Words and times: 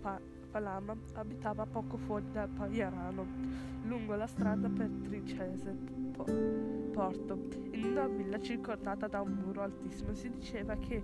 pa- 0.00 0.20
Palama 0.50 0.96
abitava 1.14 1.66
poco 1.66 1.96
fuori 1.96 2.30
da 2.30 2.46
Pagliarano, 2.46 3.26
lungo 3.84 4.14
la 4.14 4.26
strada 4.26 4.68
per 4.68 4.88
Tricese 5.02 5.72
po- 6.12 6.26
Porto, 6.92 7.48
in 7.72 7.84
una 7.86 8.06
villa 8.06 8.38
circondata 8.38 9.08
da 9.08 9.20
un 9.20 9.32
muro 9.32 9.62
altissimo. 9.62 10.14
Si 10.14 10.30
diceva 10.30 10.76
che 10.76 11.02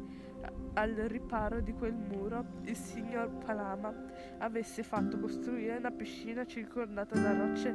al 0.74 0.92
riparo 0.94 1.60
di 1.60 1.72
quel 1.72 1.94
muro 1.94 2.44
il 2.62 2.76
signor 2.76 3.28
Palama 3.44 3.92
avesse 4.38 4.84
fatto 4.84 5.18
costruire 5.18 5.76
una 5.78 5.90
piscina 5.90 6.46
circondata 6.46 7.18
da 7.18 7.36
rocce 7.36 7.74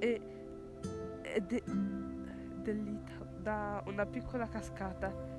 e, 0.00 0.20
e 1.22 1.40
de- 1.42 1.62
da 3.40 3.82
una 3.86 4.04
piccola 4.06 4.46
cascata 4.48 5.29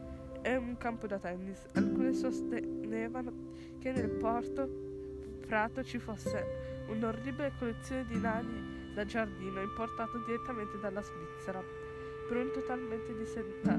e 0.41 0.55
un 0.55 0.77
campo 0.77 1.07
da 1.07 1.17
tennis. 1.17 1.65
Alcuni 1.73 2.13
sostenevano 2.13 3.31
che 3.79 3.91
nel 3.91 4.09
porto 4.09 4.89
Prato 5.45 5.83
ci 5.83 5.99
fosse 5.99 6.85
un'orribile 6.87 7.51
collezione 7.57 8.05
di 8.05 8.17
nani 8.19 8.93
da 8.93 9.05
giardino 9.05 9.61
importato 9.61 10.17
direttamente 10.25 10.79
dalla 10.79 11.01
Svizzera 11.01 11.61
per 12.27 12.37
un 12.37 12.51
totalmente 12.53 13.13
di 13.17 13.25
setta... 13.25 13.77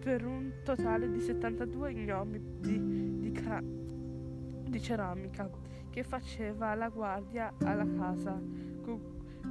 per 0.00 0.24
un 0.24 0.52
totale 0.62 1.10
di 1.10 1.20
72 1.20 1.92
gnomi 1.92 2.40
di, 2.60 3.18
di, 3.20 3.32
cra... 3.32 3.60
di 3.62 4.80
ceramica 4.80 5.50
che 5.90 6.02
faceva 6.02 6.74
la 6.74 6.88
guardia 6.88 7.52
alla 7.60 7.86
casa 7.98 8.40
con, 8.82 9.00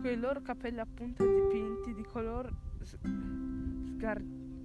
con 0.01 0.05
i 0.05 0.17
loro 0.17 0.41
capelli 0.41 0.79
a 0.79 0.87
punta 0.91 1.23
dipinti 1.23 1.93
di 1.93 2.03
color 2.03 2.51
sgar... 4.03 4.21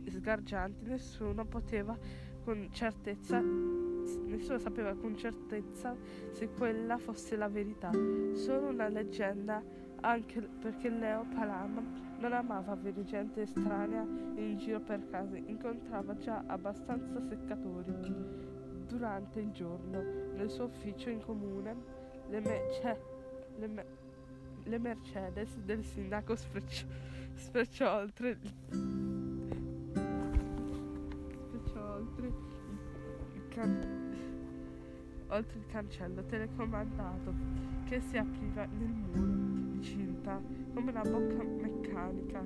sgargianti 0.08 0.84
nessuno 0.86 1.44
poteva 1.44 1.96
con 2.42 2.68
certezza 2.72 3.40
nessuno 3.40 4.58
sapeva 4.58 4.94
con 4.94 5.16
certezza 5.16 5.94
se 6.30 6.48
quella 6.48 6.96
fosse 6.96 7.36
la 7.36 7.48
verità, 7.48 7.90
solo 8.32 8.68
una 8.68 8.88
leggenda, 8.88 9.62
anche 10.00 10.40
perché 10.40 10.88
Leo 10.88 11.26
Palama 11.34 11.82
non 12.18 12.32
amava 12.32 12.72
avere 12.72 13.04
gente 13.04 13.42
estranea 13.42 14.00
in 14.36 14.56
giro 14.56 14.80
per 14.80 15.06
casa, 15.10 15.36
incontrava 15.36 16.16
già 16.16 16.42
abbastanza 16.46 17.20
seccatori 17.20 17.92
durante 18.86 19.40
il 19.40 19.50
giorno. 19.50 20.02
Nel 20.34 20.48
suo 20.48 20.64
ufficio 20.64 21.10
in 21.10 21.20
comune, 21.20 21.76
le, 22.30 22.40
me- 22.40 22.68
cioè, 22.80 22.98
le, 23.58 23.66
me- 23.66 23.86
le 24.62 24.78
Mercedes 24.78 25.54
del 25.58 25.84
sindaco 25.84 26.34
sprecciò, 26.34 26.86
sprecciò 27.34 27.94
oltre 27.94 28.38
sprecciò 28.40 29.17
oltre 31.98 32.26
il 33.34 33.48
can- 33.48 34.14
oltre 35.28 35.58
il 35.58 35.66
cancello 35.66 36.24
telecomandato 36.24 37.34
che 37.84 38.00
si 38.00 38.16
apriva 38.16 38.64
nel 38.66 38.88
muro 38.88 39.72
di 39.72 39.82
cinta 39.82 40.40
come 40.74 40.90
una 40.90 41.02
bocca 41.02 41.42
meccanica. 41.42 42.42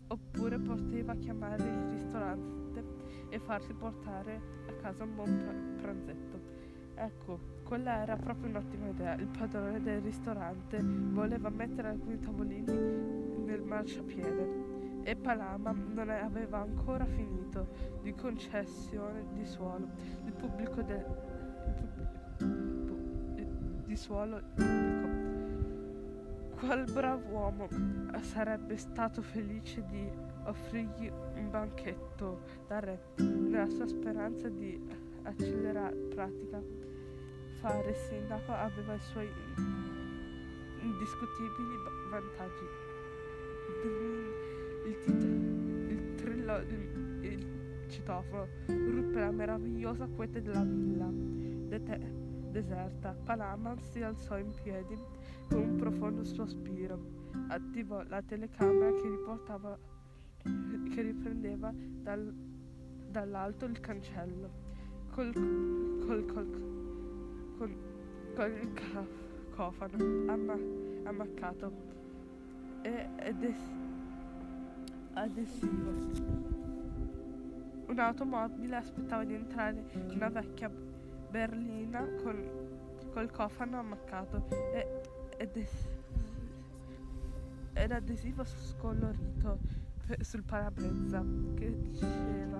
oppure 0.08 0.58
poteva 0.58 1.14
chiamare 1.14 1.62
il 1.62 1.88
ristorante 1.90 2.84
e 3.28 3.38
farsi 3.38 3.72
portare 3.74 4.40
a 4.68 4.72
casa 4.72 5.04
un 5.04 5.14
buon 5.14 5.36
pra- 5.36 5.82
pranzetto. 5.82 6.56
Ecco, 6.94 7.38
quella 7.62 8.02
era 8.02 8.16
proprio 8.16 8.48
un'ottima 8.48 8.88
idea. 8.88 9.14
Il 9.14 9.28
padrone 9.28 9.80
del 9.80 10.00
ristorante 10.00 10.80
voleva 10.82 11.48
mettere 11.48 11.88
alcuni 11.88 12.18
tavolini 12.18 13.44
nel 13.44 13.62
marciapiede 13.62 14.76
e 15.04 15.14
Palama 15.14 15.70
non 15.70 16.10
aveva 16.10 16.58
ancora 16.58 17.06
finito 17.06 17.68
di 18.02 18.12
concessione 18.14 19.26
di 19.32 19.44
suolo. 19.46 19.88
Il 20.24 20.32
pubblico 20.32 20.82
del 20.82 21.04
suolo 23.98 24.40
pubblico. 24.54 25.08
Quel 26.54 26.84
bravo 26.92 27.28
uomo 27.30 27.68
sarebbe 28.20 28.76
stato 28.76 29.22
felice 29.22 29.84
di 29.86 30.08
offrirgli 30.44 31.10
un 31.34 31.50
banchetto 31.50 32.40
da 32.68 32.78
re 32.78 33.00
nella 33.16 33.68
sua 33.68 33.86
speranza 33.86 34.48
di 34.48 34.80
accelerare 35.22 35.96
pratica 36.14 36.62
fare 37.60 37.92
sindaco 38.08 38.52
aveva 38.52 38.94
i 38.94 39.00
suoi 39.00 39.28
indiscutibili 40.80 41.76
vantaggi. 42.08 42.66
Il, 44.86 44.98
tit- 45.00 45.90
il 45.90 46.14
trillo, 46.14 46.58
il, 46.58 47.24
il 47.24 47.46
citofono 47.88 48.46
ruppe 48.66 49.18
la 49.18 49.30
meravigliosa 49.32 50.06
quiete 50.06 50.40
della 50.40 50.62
villa 50.62 51.10
dete- 51.68 52.17
deserta. 52.50 53.14
Palama 53.24 53.76
si 53.78 54.02
alzò 54.02 54.38
in 54.38 54.52
piedi 54.62 54.96
con 55.48 55.60
un 55.60 55.76
profondo 55.76 56.24
sospiro, 56.24 56.98
attivò 57.48 58.02
la 58.02 58.22
telecamera 58.22 58.92
che 58.92 59.08
riportava 59.08 59.78
che 60.42 61.02
riprendeva 61.02 61.72
dal, 61.74 62.32
dall'alto 63.10 63.64
il 63.66 63.80
cancello. 63.80 64.66
Col, 65.10 65.32
col, 65.32 66.24
col, 66.24 67.76
con 68.34 68.50
il 68.50 68.72
ca- 68.72 69.06
cofano 69.50 70.30
amma, 70.30 70.56
ammaccato 71.04 71.72
e 72.82 73.08
ades- 73.18 73.70
adesivo. 75.14 76.46
Un'automobile 77.86 78.76
aspettava 78.76 79.24
di 79.24 79.34
entrare 79.34 79.84
in 79.92 80.12
una 80.14 80.28
vecchia 80.28 80.70
berlina 81.30 82.06
con, 82.22 83.10
col 83.12 83.30
cofano 83.30 83.78
ammaccato 83.78 84.44
e, 84.72 85.02
ed, 85.36 85.66
ed 87.74 87.90
adesivo 87.92 88.44
scolorito 88.44 89.58
pe- 90.06 90.22
sul 90.24 90.42
parabrezza 90.42 91.22
che 91.54 91.78
diceva 91.78 92.58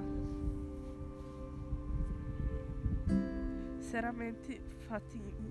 Seramenti 3.78 4.60
Fatini, 4.86 5.50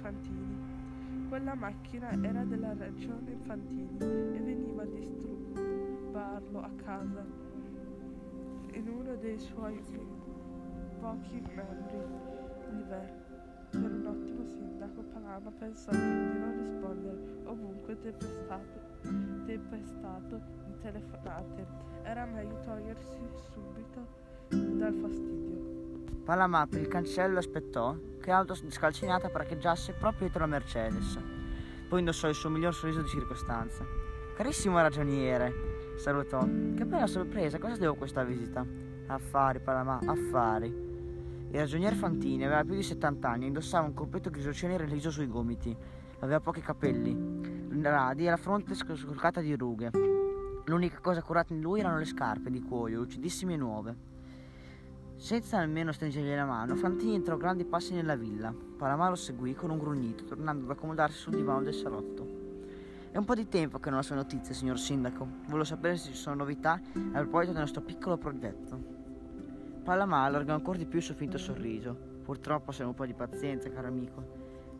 Fantini. 0.00 1.26
Quella 1.28 1.54
macchina 1.54 2.10
era 2.20 2.42
della 2.42 2.72
regione 2.72 3.36
Fantini 3.44 3.96
e 3.98 4.40
veniva 4.40 4.82
a 4.82 4.86
disturbarlo 4.86 6.60
a 6.60 6.70
casa 6.82 7.24
in 8.72 8.88
uno 8.88 9.14
dei 9.14 9.38
suoi 9.38 9.80
pochi 11.08 11.42
membri 11.54 12.04
liberi. 12.70 13.12
Per 13.70 13.80
un 13.80 14.06
ottimo 14.06 14.44
sindaco 14.44 15.02
Palama 15.12 15.50
pensò 15.58 15.90
di 15.90 15.98
non 15.98 16.54
rispondere 16.58 17.16
ovunque 17.44 17.98
tempestato, 18.00 18.80
tempestato 19.46 20.40
di 20.66 20.78
telefonate. 20.82 21.66
Era 22.02 22.26
meglio 22.26 22.60
togliersi 22.60 23.16
subito 23.52 24.06
dal 24.48 24.94
fastidio. 25.00 26.24
Palamà 26.24 26.66
per 26.66 26.80
il 26.80 26.88
cancello 26.88 27.38
aspettò 27.38 27.96
che 28.20 28.30
l'auto 28.30 28.54
scalcinata 28.54 29.30
parcheggiasse 29.30 29.94
proprio 29.94 30.20
dietro 30.20 30.40
la 30.40 30.46
Mercedes. 30.46 31.18
Poi 31.88 32.00
indossò 32.00 32.28
il 32.28 32.34
suo 32.34 32.50
miglior 32.50 32.74
sorriso 32.74 33.00
di 33.00 33.08
circostanza. 33.08 33.82
Carissimo 34.36 34.78
ragioniere, 34.78 35.52
salutò. 35.96 36.40
Che 36.40 36.84
bella 36.84 37.06
sorpresa, 37.06 37.58
cosa 37.58 37.76
devo 37.76 37.94
questa 37.94 38.24
visita? 38.24 38.64
Affari, 39.06 39.58
Palamà, 39.60 40.00
affari. 40.04 40.87
Il 41.50 41.60
ragionier 41.60 41.94
Fantini 41.94 42.44
aveva 42.44 42.62
più 42.62 42.74
di 42.74 42.82
70 42.82 43.26
anni 43.26 43.46
indossava 43.46 43.86
un 43.86 43.94
completo 43.94 44.28
grigiocene 44.28 44.76
reliso 44.76 45.10
sui 45.10 45.26
gomiti. 45.26 45.74
Aveva 46.18 46.40
pochi 46.40 46.60
capelli, 46.60 47.16
radi 47.80 48.26
e 48.26 48.30
la 48.30 48.36
fronte 48.36 48.74
scolcata 48.74 49.40
di 49.40 49.56
rughe. 49.56 49.90
L'unica 50.66 50.98
cosa 51.00 51.22
curata 51.22 51.54
in 51.54 51.62
lui 51.62 51.80
erano 51.80 51.96
le 51.96 52.04
scarpe 52.04 52.50
di 52.50 52.60
cuoio, 52.60 52.98
lucidissime 52.98 53.54
e 53.54 53.56
nuove. 53.56 53.96
Senza 55.16 55.58
nemmeno 55.58 55.90
stringergli 55.90 56.34
la 56.34 56.44
mano, 56.44 56.76
Fantini 56.76 57.14
entrò 57.14 57.38
grandi 57.38 57.64
passi 57.64 57.94
nella 57.94 58.14
villa. 58.14 58.52
Palamà 58.52 59.08
lo 59.08 59.16
seguì 59.16 59.54
con 59.54 59.70
un 59.70 59.78
grugnito, 59.78 60.24
tornando 60.24 60.64
ad 60.66 60.70
accomodarsi 60.70 61.16
sul 61.16 61.34
divano 61.34 61.62
del 61.62 61.74
salotto. 61.74 62.26
È 63.10 63.16
un 63.16 63.24
po' 63.24 63.34
di 63.34 63.48
tempo 63.48 63.78
che 63.78 63.88
non 63.88 64.00
ho 64.00 64.02
sue 64.02 64.16
notizie, 64.16 64.52
signor 64.52 64.78
Sindaco. 64.78 65.26
Volevo 65.46 65.64
sapere 65.64 65.96
se 65.96 66.10
ci 66.10 66.14
sono 66.14 66.36
novità 66.36 66.72
a 66.72 67.18
proposito 67.20 67.52
del 67.52 67.62
nostro 67.62 67.80
piccolo 67.80 68.18
progetto. 68.18 68.97
Palamà 69.88 70.24
allargò 70.24 70.52
ancora 70.52 70.76
di 70.76 70.84
più 70.84 70.98
il 70.98 71.04
suo 71.04 71.14
finto 71.14 71.38
sorriso. 71.38 71.96
Purtroppo 72.22 72.72
se 72.72 72.84
un 72.84 72.92
po' 72.92 73.06
di 73.06 73.14
pazienza, 73.14 73.70
caro 73.70 73.86
amico. 73.86 74.22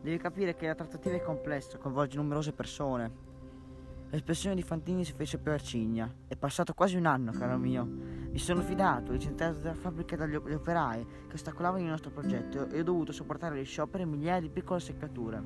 Devi 0.03 0.19
capire 0.19 0.53
che 0.53 0.67
la 0.67 0.75
trattativa 0.75 1.15
è 1.15 1.21
complessa, 1.23 1.79
coinvolge 1.79 2.17
numerose 2.17 2.51
persone. 2.51 3.11
L'espressione 4.11 4.53
di 4.53 4.61
Fantini 4.61 5.03
si 5.03 5.13
fece 5.13 5.39
più 5.39 5.51
arcigna. 5.51 6.13
È 6.27 6.35
passato 6.35 6.75
quasi 6.75 6.95
un 6.95 7.07
anno, 7.07 7.31
caro 7.31 7.57
mio. 7.57 7.85
Mi 7.85 8.37
sono 8.37 8.61
fidato, 8.61 9.11
licenziato 9.11 9.57
dalla 9.57 9.73
fabbrica 9.73 10.15
dagli 10.15 10.35
operai 10.35 11.03
che 11.27 11.33
ostacolavano 11.33 11.81
il 11.81 11.89
nostro 11.89 12.11
progetto 12.11 12.69
e 12.69 12.79
ho 12.79 12.83
dovuto 12.83 13.11
sopportare 13.11 13.59
gli 13.59 13.65
scioperi 13.65 14.03
e 14.03 14.05
migliaia 14.05 14.41
di 14.41 14.49
piccole 14.49 14.79
seccature. 14.79 15.37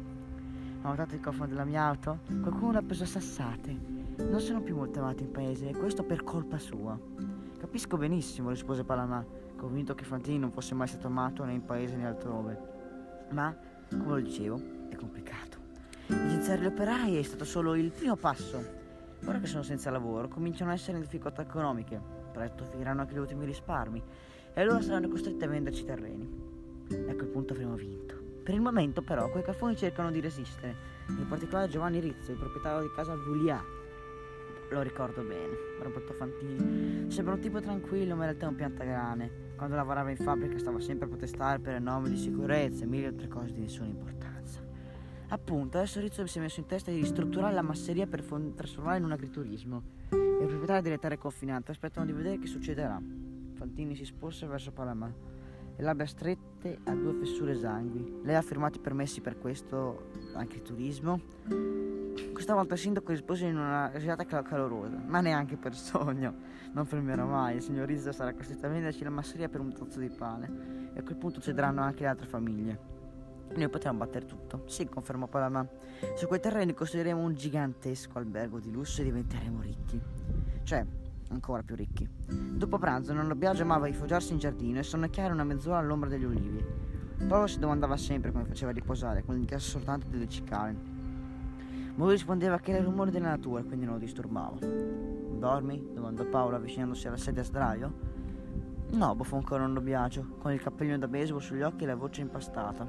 Ha 0.82 0.90
notato 0.90 1.16
il 1.16 1.22
cofano 1.22 1.48
della 1.48 1.64
mia 1.64 1.84
auto? 1.84 2.20
Qualcuno 2.42 2.74
l'ha 2.74 2.82
preso 2.82 3.04
a 3.04 3.08
sassate. 3.08 3.72
Non 4.18 4.42
sono 4.42 4.60
più 4.60 4.76
molto 4.76 5.00
amato 5.00 5.24
in 5.24 5.32
paese 5.32 5.70
e 5.70 5.74
questo 5.74 6.04
per 6.04 6.22
colpa 6.26 6.58
sua. 6.58 7.00
Capisco 7.58 7.96
benissimo, 7.96 8.50
rispose 8.50 8.84
Palamà, 8.84 9.26
convinto 9.64 9.96
che 9.96 10.04
Fantini 10.04 10.40
non 10.40 10.52
fosse 10.52 10.76
mai 10.76 10.88
stato 10.88 11.08
amato 11.08 11.46
né 11.46 11.54
in 11.54 11.64
paese 11.64 11.96
né 11.96 12.06
altrove. 12.06 12.60
Ma, 13.30 13.56
come 13.90 14.08
lo 14.08 14.20
dicevo, 14.20 14.62
è 14.90 14.96
complicato. 14.96 15.58
Licenziare 16.08 16.62
gli 16.62 16.66
operai 16.66 17.16
è 17.16 17.22
stato 17.22 17.46
solo 17.46 17.74
il 17.76 17.90
primo 17.92 18.18
passo. 18.18 18.82
Ora 19.26 19.40
che 19.40 19.48
sono 19.48 19.64
senza 19.64 19.90
lavoro, 19.90 20.28
cominciano 20.28 20.72
a 20.72 20.74
essere 20.74 20.98
in 20.98 21.04
difficoltà 21.04 21.44
economiche. 21.44 21.98
Presto 22.34 22.66
finiranno 22.66 23.02
anche 23.02 23.14
gli 23.14 23.20
ultimi 23.20 23.46
risparmi 23.46 24.04
e 24.54 24.62
allora 24.62 24.82
saranno 24.82 25.08
costretti 25.08 25.46
a 25.46 25.48
venderci 25.48 25.86
terreni. 25.86 26.30
E 26.90 27.10
a 27.10 27.16
quel 27.16 27.28
punto 27.28 27.54
avremo 27.54 27.76
vinto. 27.76 28.22
Per 28.44 28.54
il 28.54 28.60
momento, 28.60 29.02
però, 29.02 29.30
quei 29.30 29.44
caffoni 29.44 29.78
cercano 29.78 30.12
di 30.12 30.20
resistere, 30.20 30.76
in 31.08 31.26
particolare 31.30 31.70
Giovanni 31.70 32.02
Rizzo, 32.02 32.32
il 32.32 32.38
proprietario 32.38 32.82
di 32.82 32.94
casa 32.94 33.16
Vulia. 33.16 33.64
Lo 34.72 34.82
ricordo 34.82 35.22
bene, 35.22 35.56
Roberto 35.82 36.12
Fantini. 36.12 37.10
Sembra 37.10 37.36
un 37.36 37.40
tipo 37.40 37.62
tranquillo, 37.62 38.16
ma 38.16 38.26
in 38.26 38.30
realtà 38.30 38.46
è 38.48 38.50
un 38.50 38.56
piantagrane. 38.56 39.43
Quando 39.64 39.80
lavorava 39.80 40.10
in 40.10 40.18
fabbrica 40.18 40.58
stava 40.60 40.82
sempre 40.82 41.06
a 41.06 41.08
protestare 41.08 41.58
per 41.58 41.78
il 41.78 41.82
nome 41.82 42.10
di 42.10 42.18
sicurezza 42.18 42.84
e 42.84 42.86
mille 42.86 43.08
altre 43.08 43.30
cose 43.30 43.54
di 43.54 43.62
nessuna 43.62 43.88
importanza. 43.88 44.60
Appunto, 45.30 45.78
adesso 45.78 46.02
Rizzo 46.02 46.28
si 46.28 46.38
è 46.38 46.42
messo 46.42 46.60
in 46.60 46.66
testa 46.66 46.92
di 46.92 46.98
ristrutturare 46.98 47.54
la 47.54 47.62
masseria 47.62 48.06
per 48.06 48.26
trasformarla 48.26 48.98
in 48.98 49.06
un 49.06 49.14
agriturismo. 49.14 49.82
E 50.10 50.44
i 50.44 50.46
proprietari 50.48 50.82
delle 50.82 51.00
terre 51.00 51.18
confinate 51.18 51.72
aspettano 51.72 52.06
di 52.06 52.12
vedere 52.12 52.40
che 52.40 52.48
succederà. 52.48 53.02
Fantini 53.54 53.96
si 53.96 54.04
sporse 54.04 54.46
verso 54.48 54.74
Palamà. 54.74 55.10
Le 55.78 55.82
labbra 55.82 56.08
strette 56.08 56.80
a 56.84 56.94
due 56.94 57.14
fessure 57.14 57.54
esangui. 57.54 58.20
Lei 58.22 58.36
ha 58.36 58.42
firmato 58.42 58.80
i 58.80 58.82
permessi 58.82 59.22
per 59.22 59.38
questo 59.38 60.10
agriturismo? 60.34 62.03
Questa 62.32 62.54
volta 62.54 62.74
il 62.74 62.80
sindaco 62.80 63.12
rispose 63.12 63.46
in 63.46 63.58
una 63.58 63.90
risata 63.94 64.26
calorosa, 64.26 65.02
ma 65.06 65.22
neanche 65.22 65.56
per 65.58 65.76
sogno. 65.76 66.34
Non 66.74 66.86
fermerò 66.86 67.26
mai, 67.26 67.56
il 67.56 67.62
signor 67.62 67.88
Rizzo 67.88 68.12
sarà 68.12 68.34
costretto 68.34 68.66
a 68.66 68.70
venderci 68.70 69.04
la 69.04 69.10
masseria 69.10 69.50
per 69.50 69.62
un 69.62 69.74
tozzo 69.74 70.00
di 70.00 70.10
pane. 70.10 70.92
E 70.94 71.00
a 71.00 71.04
quel 71.04 71.16
punto 71.16 71.42
cederanno 71.42 71.82
anche 71.82 72.02
le 72.02 72.08
altre 72.08 72.28
famiglie. 72.28 72.80
Noi 73.56 73.70
potremmo 73.70 74.00
battere 74.00 74.26
tutto. 74.26 74.64
Sì, 74.68 74.88
confermò 74.88 75.28
Palama. 75.28 75.68
Su 76.16 76.28
quei 76.28 76.40
terreni 76.40 76.74
costruiremo 76.74 77.22
un 77.22 77.34
gigantesco 77.34 78.18
albergo 78.18 78.60
di 78.60 78.72
lusso 78.72 79.02
e 79.02 79.04
diventeremo 79.06 79.62
ricchi. 79.62 80.02
Cioè, 80.64 80.86
ancora 81.30 81.62
più 81.62 81.76
ricchi. 81.76 82.08
Dopo 82.28 82.78
pranzo 82.78 83.14
non 83.14 83.32
Biagio 83.38 83.64
amava 83.64 83.86
rifugiarsi 83.86 84.34
in 84.34 84.40
giardino 84.40 84.80
e 84.80 84.84
sonnecchiare 84.84 85.34
una 85.34 85.44
mezz'ora 85.44 85.78
all'ombra 85.78 86.10
degli 86.10 86.24
ulivi. 86.24 86.66
Paolo 87.28 87.48
si 87.48 87.60
domandava 87.60 87.96
sempre 87.96 88.32
come 88.32 88.46
faceva 88.46 88.72
a 88.72 88.74
riposare, 88.74 89.24
con 89.24 89.36
l'inchiasso 89.36 89.70
soltanto 89.70 90.08
delle 90.08 90.28
cicale. 90.28 90.93
Ma 91.96 92.06
lui 92.06 92.14
rispondeva 92.14 92.58
che 92.58 92.72
era 92.72 92.80
il 92.80 92.86
rumore 92.86 93.12
della 93.12 93.30
natura, 93.30 93.62
quindi 93.62 93.86
non 93.86 93.96
lo 93.96 94.00
disturbava. 94.00 94.58
Dormi? 94.60 95.90
domandò 95.94 96.26
Paolo 96.26 96.56
avvicinandosi 96.56 97.08
alla 97.08 97.18
sedia 97.18 97.42
a 97.42 97.46
sdraio. 97.46 97.94
No, 98.94 99.18
ancora 99.32 99.62
nonno 99.62 99.82
Biagio, 99.82 100.36
con 100.40 100.52
il 100.52 100.62
cappellino 100.62 100.98
da 100.98 101.08
baseball 101.08 101.42
sugli 101.42 101.62
occhi 101.62 101.84
e 101.84 101.88
la 101.88 101.96
voce 101.96 102.22
impastata. 102.22 102.88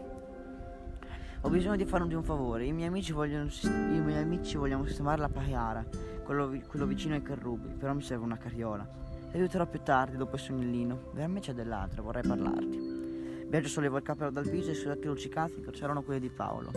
Ho 1.40 1.48
bisogno 1.50 1.76
di 1.76 1.84
farvi 1.84 2.14
un 2.14 2.22
favore. 2.22 2.64
I 2.64 2.72
miei 2.72 2.88
amici 2.88 3.12
vogliono, 3.12 3.50
I 3.62 4.00
miei 4.00 4.22
amici 4.22 4.56
vogliono 4.56 4.86
sistemare 4.86 5.20
la 5.20 5.28
Pagliara, 5.28 5.84
quello, 6.22 6.58
quello, 6.66 6.86
vicino 6.86 7.14
ai 7.14 7.22
Carrubi, 7.22 7.68
però 7.74 7.92
mi 7.92 8.00
serve 8.00 8.24
una 8.24 8.38
carriola. 8.38 8.88
Ti 9.30 9.36
aiuterò 9.36 9.66
più 9.66 9.80
tardi, 9.82 10.16
dopo 10.16 10.36
il 10.36 10.40
sonnellino. 10.40 11.10
Veramente 11.12 11.48
c'è 11.48 11.54
dell'altro, 11.54 12.02
vorrei 12.02 12.22
parlarti. 12.22 13.46
Biagio 13.46 13.68
sollevò 13.68 13.98
il 13.98 14.02
cappello 14.02 14.30
dal 14.30 14.44
viso 14.44 14.70
e 14.70 14.72
i 14.72 14.76
suoi 14.76 14.92
occhi 14.92 15.06
luccicati 15.06 15.60
c'erano 15.70 16.02
quelli 16.02 16.20
di 16.20 16.30
Paolo. 16.30 16.70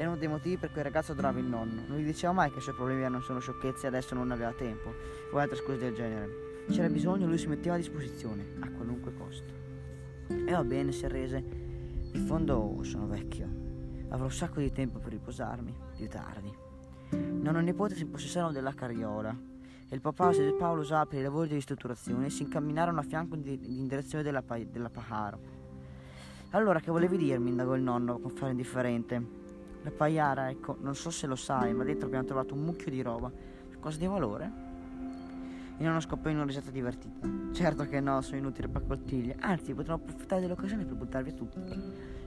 Erano 0.00 0.16
dei 0.16 0.28
motivi 0.28 0.56
per 0.56 0.70
cui 0.70 0.78
il 0.78 0.84
ragazzo 0.84 1.12
adorava 1.12 1.40
il 1.40 1.44
nonno. 1.44 1.82
Non 1.86 1.98
gli 1.98 2.06
diceva 2.06 2.32
mai 2.32 2.50
che 2.50 2.60
i 2.60 2.62
suoi 2.62 2.74
problemi 2.74 3.02
erano 3.02 3.20
solo 3.20 3.38
sciocchezze 3.38 3.84
e 3.84 3.88
adesso 3.88 4.14
non 4.14 4.30
aveva 4.30 4.50
tempo, 4.52 4.94
o 5.30 5.36
altre 5.36 5.58
scuse 5.58 5.76
del 5.76 5.92
genere. 5.92 6.64
C'era 6.70 6.88
bisogno, 6.88 7.26
lui 7.26 7.36
si 7.36 7.48
metteva 7.48 7.74
a 7.74 7.78
disposizione, 7.78 8.46
a 8.60 8.70
qualunque 8.70 9.12
costo. 9.12 9.52
E 10.28 10.52
va 10.52 10.64
bene, 10.64 10.92
si 10.92 11.04
arrese. 11.04 11.36
In 12.12 12.24
fondo 12.24 12.78
sono 12.80 13.08
vecchio. 13.08 13.46
Avrò 14.08 14.24
un 14.24 14.32
sacco 14.32 14.60
di 14.60 14.72
tempo 14.72 15.00
per 15.00 15.12
riposarmi, 15.12 15.76
più 15.94 16.08
tardi. 16.08 16.50
Nonno 17.10 17.58
e 17.58 17.62
nipote 17.62 17.94
si 17.94 18.04
impossessarono 18.04 18.52
della 18.52 18.72
carriola 18.72 19.36
e 19.86 19.94
il 19.94 20.00
papà 20.00 20.30
e 20.30 20.54
Paolo 20.58 20.80
usava 20.80 21.04
per 21.04 21.18
i 21.18 21.22
lavori 21.24 21.48
di 21.48 21.54
ristrutturazione 21.56 22.24
e 22.24 22.30
si 22.30 22.44
incamminarono 22.44 23.00
a 23.00 23.02
fianco 23.02 23.34
in 23.34 23.86
direzione 23.86 24.24
della, 24.24 24.40
pa- 24.40 24.64
della 24.64 24.88
Pajaro. 24.88 25.40
Allora, 26.52 26.80
che 26.80 26.90
volevi 26.90 27.18
dirmi? 27.18 27.50
indagò 27.50 27.74
il 27.74 27.82
nonno 27.82 28.18
con 28.18 28.30
fare 28.30 28.52
indifferente. 28.52 29.49
La 29.82 29.90
Pajara, 29.90 30.50
ecco, 30.50 30.76
non 30.80 30.94
so 30.94 31.10
se 31.10 31.26
lo 31.26 31.36
sai, 31.36 31.72
ma 31.72 31.84
dentro 31.84 32.06
abbiamo 32.06 32.24
trovato 32.24 32.54
un 32.54 32.64
mucchio 32.64 32.90
di 32.90 33.00
roba. 33.00 33.30
Cosa 33.80 33.96
di 33.96 34.06
valore? 34.06 34.68
Il 35.78 35.86
nonno 35.86 36.00
scoppiò 36.00 36.28
in 36.28 36.36
una 36.36 36.44
risata 36.44 36.70
divertita. 36.70 37.26
Certo 37.52 37.84
che 37.88 37.98
no, 38.00 38.20
sono 38.20 38.36
inutili 38.36 38.68
paccottiglie. 38.68 39.36
Anzi, 39.40 39.72
potremmo 39.72 39.96
approfittare 39.96 40.42
dell'occasione 40.42 40.84
per 40.84 40.94
buttarvi 40.94 41.34
tutto. 41.34 41.58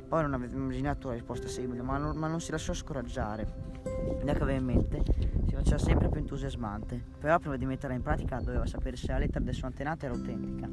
Poi 0.08 0.22
non 0.24 0.34
aveva 0.34 0.56
immaginato 0.56 1.10
la 1.10 1.14
risposta 1.14 1.48
simile, 1.48 1.84
ma 1.84 1.98
non, 1.98 2.18
ma 2.18 2.28
non 2.28 2.42
si 2.42 2.50
lasciò 2.50 2.74
scoraggiare. 2.74 3.48
L'idea 4.18 4.34
che 4.34 4.42
aveva 4.42 4.58
in 4.58 4.66
mente 4.66 5.04
si 5.46 5.54
faceva 5.54 5.78
sempre 5.78 6.10
più 6.10 6.20
entusiasmante, 6.20 7.00
però 7.20 7.38
prima 7.38 7.56
di 7.56 7.68
metterla 7.68 7.96
in 7.96 8.02
pratica 8.02 8.40
doveva 8.40 8.66
sapere 8.66 8.96
se 8.96 9.12
la 9.12 9.20
lettera 9.20 9.46
del 9.46 9.54
suo 9.54 9.68
antenato 9.68 10.06
era 10.06 10.16
autentica. 10.16 10.68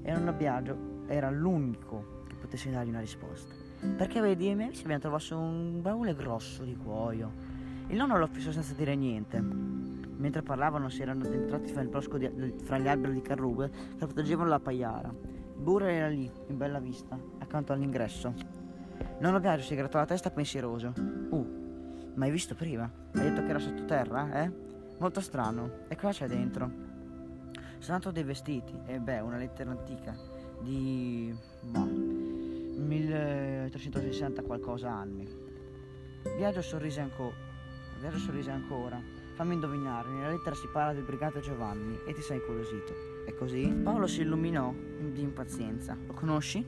E 0.00 0.12
non 0.12 0.34
Biagio 0.34 1.04
era 1.08 1.30
l'unico 1.30 2.22
che 2.26 2.34
potesse 2.36 2.70
dargli 2.70 2.88
una 2.88 3.00
risposta. 3.00 3.61
Perché 3.96 4.20
vedi, 4.20 4.48
i 4.48 4.54
miei 4.54 4.68
amici 4.68 4.84
abbiamo 4.84 5.00
trovato 5.00 5.36
un 5.36 5.82
baule 5.82 6.14
grosso 6.14 6.62
di 6.62 6.76
cuoio. 6.76 7.50
Il 7.88 7.96
nonno 7.96 8.16
lo 8.16 8.28
fissò 8.28 8.52
senza 8.52 8.74
dire 8.74 8.94
niente. 8.94 9.40
Mentre 9.40 10.42
parlavano 10.42 10.88
si 10.88 11.02
erano 11.02 11.24
addentrati 11.24 11.72
fra, 11.72 11.82
di, 11.82 12.54
fra 12.62 12.78
gli 12.78 12.86
alberi 12.86 13.14
di 13.14 13.22
carrube 13.22 13.70
che 13.98 14.06
proteggevano 14.06 14.48
la 14.48 14.60
pagliara. 14.60 15.08
Il 15.08 15.60
burro 15.60 15.86
era 15.86 16.06
lì, 16.08 16.30
in 16.46 16.56
bella 16.56 16.78
vista, 16.78 17.18
accanto 17.38 17.72
all'ingresso. 17.72 18.32
Nonno 19.18 19.40
Biagio 19.40 19.64
si 19.64 19.74
grattò 19.74 19.98
la 19.98 20.06
testa 20.06 20.30
pensieroso. 20.30 20.92
Uh, 21.30 22.12
mai 22.14 22.30
visto 22.30 22.54
prima? 22.54 22.88
Hai 23.14 23.22
detto 23.22 23.42
che 23.42 23.48
era 23.48 23.58
sottoterra, 23.58 24.44
eh? 24.44 24.50
Molto 24.98 25.20
strano. 25.20 25.70
E 25.88 25.96
cosa 25.96 26.12
c'è 26.12 26.28
dentro? 26.28 26.70
Sono 27.78 27.98
dei 28.12 28.22
vestiti. 28.22 28.78
E 28.86 29.00
beh, 29.00 29.18
una 29.18 29.38
lettera 29.38 29.70
antica 29.70 30.14
di... 30.60 31.36
boh, 31.62 32.11
1360 32.82 34.42
qualcosa 34.42 34.90
anni. 34.90 35.26
Biagio 36.36 36.62
sorrise 36.62 37.00
ancora. 37.00 37.34
Biagio 37.98 38.18
sorrise 38.18 38.50
ancora. 38.50 39.00
Fammi 39.34 39.54
indovinare, 39.54 40.10
nella 40.10 40.30
lettera 40.30 40.54
si 40.54 40.68
parla 40.72 40.92
del 40.92 41.04
brigante 41.04 41.40
Giovanni 41.40 41.98
e 42.06 42.12
ti 42.12 42.20
sei 42.20 42.36
incuriosito. 42.36 42.92
E 43.26 43.34
così? 43.34 43.68
Paolo 43.82 44.06
si 44.06 44.20
illuminò 44.20 44.72
di 44.72 45.22
impazienza. 45.22 45.96
Lo 46.06 46.12
conosci? 46.12 46.64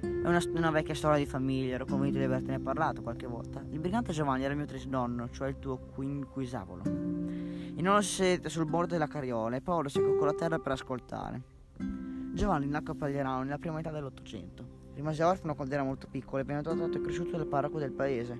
È 0.00 0.26
una, 0.26 0.40
una, 0.54 0.70
vecchia 0.70 0.94
storia 0.94 1.18
di 1.18 1.26
famiglia, 1.26 1.74
ero 1.74 1.84
convinto 1.84 2.18
di 2.18 2.24
avertene 2.24 2.58
parlato 2.58 3.02
qualche 3.02 3.26
volta. 3.26 3.62
Il 3.70 3.78
brigante 3.78 4.12
Giovanni 4.12 4.44
era 4.44 4.52
il 4.52 4.58
mio 4.58 4.66
trisnonno, 4.66 5.28
cioè 5.30 5.48
il 5.48 5.58
tuo 5.58 5.76
quinquisavolo. 5.94 6.82
Nonno 7.82 8.02
si 8.02 8.14
sedette 8.14 8.48
sul 8.48 8.66
bordo 8.66 8.92
della 8.92 9.08
carriola 9.08 9.56
e 9.56 9.60
Paolo 9.62 9.88
si 9.88 10.00
coccò 10.00 10.24
la 10.24 10.34
terra 10.34 10.58
per 10.58 10.72
ascoltare. 10.72 11.42
Giovanni 12.32 12.66
nacque 12.68 12.92
a 12.92 12.96
Pagliarano 12.96 13.42
nella 13.42 13.58
prima 13.58 13.76
metà 13.76 13.90
dell'Ottocento. 13.90 14.69
Rimase 15.00 15.22
orfano 15.22 15.54
quando 15.54 15.72
era 15.72 15.82
molto 15.82 16.08
piccolo 16.10 16.42
e 16.42 16.44
venne 16.44 16.58
adottato 16.58 16.98
e 16.98 17.00
cresciuto 17.00 17.38
dal 17.38 17.46
parroco 17.46 17.78
del 17.78 17.90
paese. 17.90 18.38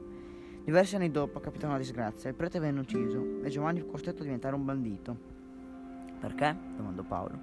Diversi 0.63 0.95
anni 0.95 1.11
dopo 1.11 1.41
capitò 1.41 1.67
una 1.67 1.79
disgrazia, 1.79 2.29
il 2.29 2.37
prete 2.37 2.59
venne 2.59 2.81
ucciso 2.81 3.41
e 3.43 3.49
Giovanni 3.49 3.81
fu 3.81 3.87
costretto 3.87 4.21
a 4.21 4.25
diventare 4.25 4.55
un 4.55 4.67
bandito. 4.67 5.17
Perché? 6.21 6.55
domandò 6.77 7.03
Paolo. 7.03 7.39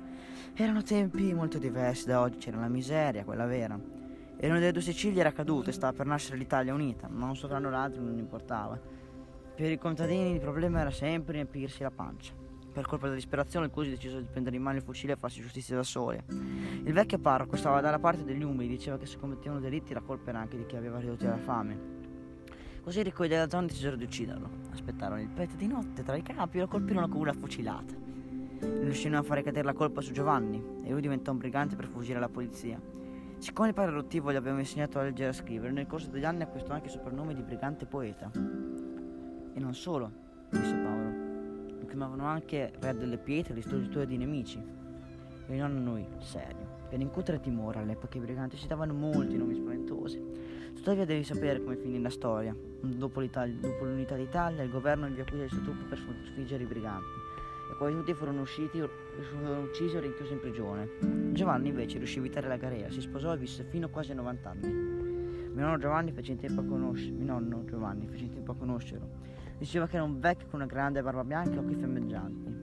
Erano 0.53 0.83
tempi 0.83 1.33
molto 1.33 1.57
diversi 1.57 2.05
da 2.05 2.21
oggi, 2.21 2.37
c'era 2.37 2.59
la 2.59 2.67
miseria, 2.67 3.23
quella 3.23 3.47
vera. 3.47 3.79
E 4.37 4.47
una 4.47 4.59
delle 4.59 4.71
due 4.71 4.83
Sicilie 4.83 5.21
era 5.21 5.31
caduta 5.31 5.71
e 5.71 5.73
stava 5.73 5.97
per 5.97 6.05
nascere 6.05 6.37
l'Italia 6.37 6.75
unita, 6.75 7.07
ma 7.07 7.25
un 7.25 7.35
sovrano 7.35 7.71
l'altro 7.71 8.03
non 8.03 8.19
importava. 8.19 8.79
Per 9.55 9.71
i 9.71 9.79
contadini 9.79 10.33
il 10.33 10.39
problema 10.39 10.81
era 10.81 10.91
sempre 10.91 11.33
riempirsi 11.33 11.81
la 11.81 11.89
pancia. 11.89 12.33
Per 12.77 12.85
colpa 12.85 13.05
della 13.05 13.17
disperazione 13.17 13.65
il 13.65 13.71
Cusi 13.71 13.89
decise 13.89 14.21
di 14.21 14.27
prendere 14.29 14.55
in 14.55 14.61
mano 14.61 14.77
il 14.77 14.83
fucile 14.83 15.13
e 15.13 15.15
farsi 15.15 15.41
giustizia 15.41 15.75
da 15.75 15.81
sole. 15.81 16.25
Il 16.27 16.93
vecchio 16.93 17.17
parroco 17.17 17.55
stava 17.55 17.81
dalla 17.81 17.97
parte 17.97 18.23
degli 18.23 18.43
umili, 18.43 18.67
diceva 18.67 18.99
che 18.99 19.07
se 19.07 19.17
commettevano 19.17 19.59
delitti 19.59 19.95
la 19.95 20.01
colpa 20.01 20.29
era 20.29 20.41
anche 20.41 20.57
di 20.57 20.65
chi 20.67 20.75
aveva 20.75 20.99
ridotti 20.99 21.25
alla 21.25 21.37
fame. 21.37 21.79
Così 22.83 22.99
i 22.99 23.03
ricoi 23.03 23.27
della 23.27 23.49
zona 23.49 23.65
decisero 23.65 23.95
di 23.95 24.03
ucciderlo. 24.03 24.47
Aspettarono 24.71 25.19
il 25.19 25.27
prete 25.27 25.55
di 25.55 25.65
notte 25.65 26.03
tra 26.03 26.15
i 26.15 26.21
capi 26.21 26.57
e 26.57 26.59
lo 26.59 26.67
colpirono 26.67 27.09
con 27.09 27.21
una 27.21 27.33
fucilata. 27.33 27.95
Riuscirono 28.59 29.21
a 29.21 29.23
fare 29.23 29.41
cadere 29.41 29.65
la 29.65 29.73
colpa 29.73 30.01
su 30.01 30.11
Giovanni 30.11 30.63
e 30.83 30.91
lui 30.91 31.01
diventò 31.01 31.31
un 31.31 31.39
brigante 31.39 31.75
per 31.75 31.87
fuggire 31.87 32.19
alla 32.19 32.29
polizia. 32.29 32.79
Siccome 33.39 33.69
il 33.69 33.73
padre 33.73 33.93
adottivo 33.93 34.31
gli 34.31 34.35
aveva 34.35 34.59
insegnato 34.59 34.99
a 34.99 35.01
leggere 35.01 35.29
e 35.29 35.31
a 35.31 35.33
scrivere, 35.33 35.73
nel 35.73 35.87
corso 35.87 36.09
degli 36.09 36.25
anni 36.25 36.43
acquistò 36.43 36.73
anche 36.73 36.85
il 36.85 36.91
soprannome 36.91 37.33
di 37.33 37.41
brigante 37.41 37.87
poeta. 37.87 38.29
E 38.35 39.59
non 39.59 39.73
solo, 39.73 40.11
chiamavano 41.87 42.25
anche 42.25 42.71
re 42.79 42.95
delle 42.95 43.17
pietre, 43.17 43.53
distruttore 43.53 44.05
di 44.05 44.17
nemici. 44.17 44.61
E 45.47 45.55
non 45.55 45.83
noi, 45.83 46.05
serio. 46.19 46.75
Per 46.89 46.99
incutere 46.99 47.39
timore 47.39 47.79
all'epoca 47.79 48.17
i 48.17 48.21
briganti 48.21 48.57
si 48.57 48.67
davano 48.67 48.93
molti 48.93 49.37
nomi 49.37 49.55
spaventosi. 49.55 50.21
Tuttavia 50.75 51.05
devi 51.05 51.23
sapere 51.23 51.61
come 51.61 51.75
finì 51.75 51.99
la 52.01 52.09
storia. 52.09 52.55
Dopo, 52.81 53.21
dopo 53.21 53.85
l'unità 53.85 54.15
d'Italia, 54.15 54.63
il 54.63 54.69
governo 54.69 55.07
inviò 55.07 55.23
qui 55.23 55.37
le 55.37 55.47
sue 55.47 55.61
truppe 55.63 55.85
per 55.85 55.97
sconfiggere 55.97 56.63
i 56.63 56.67
briganti 56.67 57.35
e 57.69 57.75
quasi 57.75 57.95
tutti 57.95 58.13
furono, 58.13 58.41
usciti, 58.41 58.81
furono 59.31 59.61
uccisi 59.61 59.97
o 59.97 59.99
rinchiusi 59.99 60.33
in 60.33 60.39
prigione. 60.39 60.89
Giovanni 61.33 61.69
invece 61.69 61.97
riuscì 61.97 62.17
a 62.17 62.21
evitare 62.21 62.47
la 62.47 62.57
garea, 62.57 62.89
si 62.89 63.01
sposò 63.01 63.33
e 63.33 63.37
visse 63.37 63.63
fino 63.63 63.87
a 63.87 63.89
quasi 63.89 64.11
a 64.11 64.15
90 64.15 64.49
anni. 64.49 64.67
Mio 65.57 65.65
nonno 65.65 65.77
Giovanni 65.79 66.11
fece 66.11 66.33
in 66.33 66.37
tempo 66.37 66.61
a 66.61 66.63
conoscerlo. 66.63 67.17
Mio 67.17 67.25
nonno 67.25 67.65
Giovanni 67.65 68.07
fece 68.07 68.25
in 68.25 68.31
tempo 68.31 68.51
a 68.51 68.55
conoscerlo. 68.55 69.09
Diceva 69.57 69.87
che 69.87 69.95
era 69.95 70.03
un 70.03 70.19
vecchio 70.19 70.47
con 70.47 70.59
una 70.59 70.69
grande 70.69 71.01
barba 71.01 71.23
bianca 71.23 71.55
e 71.55 71.57
occhi 71.57 71.75
fiammeggianti. 71.75 72.55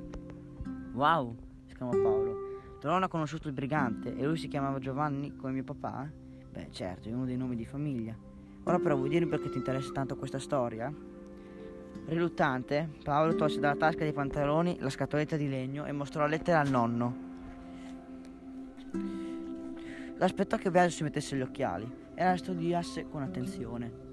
Wow! 0.93 1.37
esclamò 1.67 1.91
Paolo. 1.91 2.53
Tuo 2.79 2.91
nonno 2.91 3.07
ha 3.07 3.09
conosciuto 3.09 3.49
il 3.49 3.55
brigante 3.55 4.15
e 4.15 4.25
lui 4.25 4.37
si 4.37 4.47
chiamava 4.47 4.79
Giovanni 4.79 5.35
come 5.35 5.53
mio 5.53 5.65
papà? 5.65 6.09
Beh, 6.53 6.69
certo, 6.71 7.09
è 7.09 7.13
uno 7.13 7.25
dei 7.25 7.37
nomi 7.37 7.57
di 7.57 7.65
famiglia. 7.65 8.15
Ora 8.63 8.79
però 8.79 8.97
vuoi 8.97 9.09
dirmi 9.09 9.29
perché 9.29 9.51
ti 9.51 9.59
interessa 9.59 9.91
tanto 9.91 10.17
questa 10.17 10.39
storia? 10.39 10.93
Riluttante, 12.07 12.91
Paolo 13.03 13.35
tolse 13.35 13.59
dalla 13.59 13.77
tasca 13.77 14.05
dei 14.05 14.13
pantaloni 14.13 14.77
la 14.81 14.91
scatoletta 14.91 15.37
di 15.37 15.49
legno 15.49 15.87
e 15.87 15.93
mostrò 15.93 16.23
la 16.23 16.29
lettera 16.29 16.61
al 16.61 16.71
nonno. 16.71 17.17
L'aspettò 20.17 20.57
che 20.57 20.71
Biagio 20.71 20.91
si 20.91 21.03
mettesse 21.03 21.37
gli 21.37 21.41
occhiali 21.41 21.91
e 22.15 22.25
la 22.25 22.37
studiasse 22.37 23.09
con 23.09 23.23
attenzione. 23.23 24.04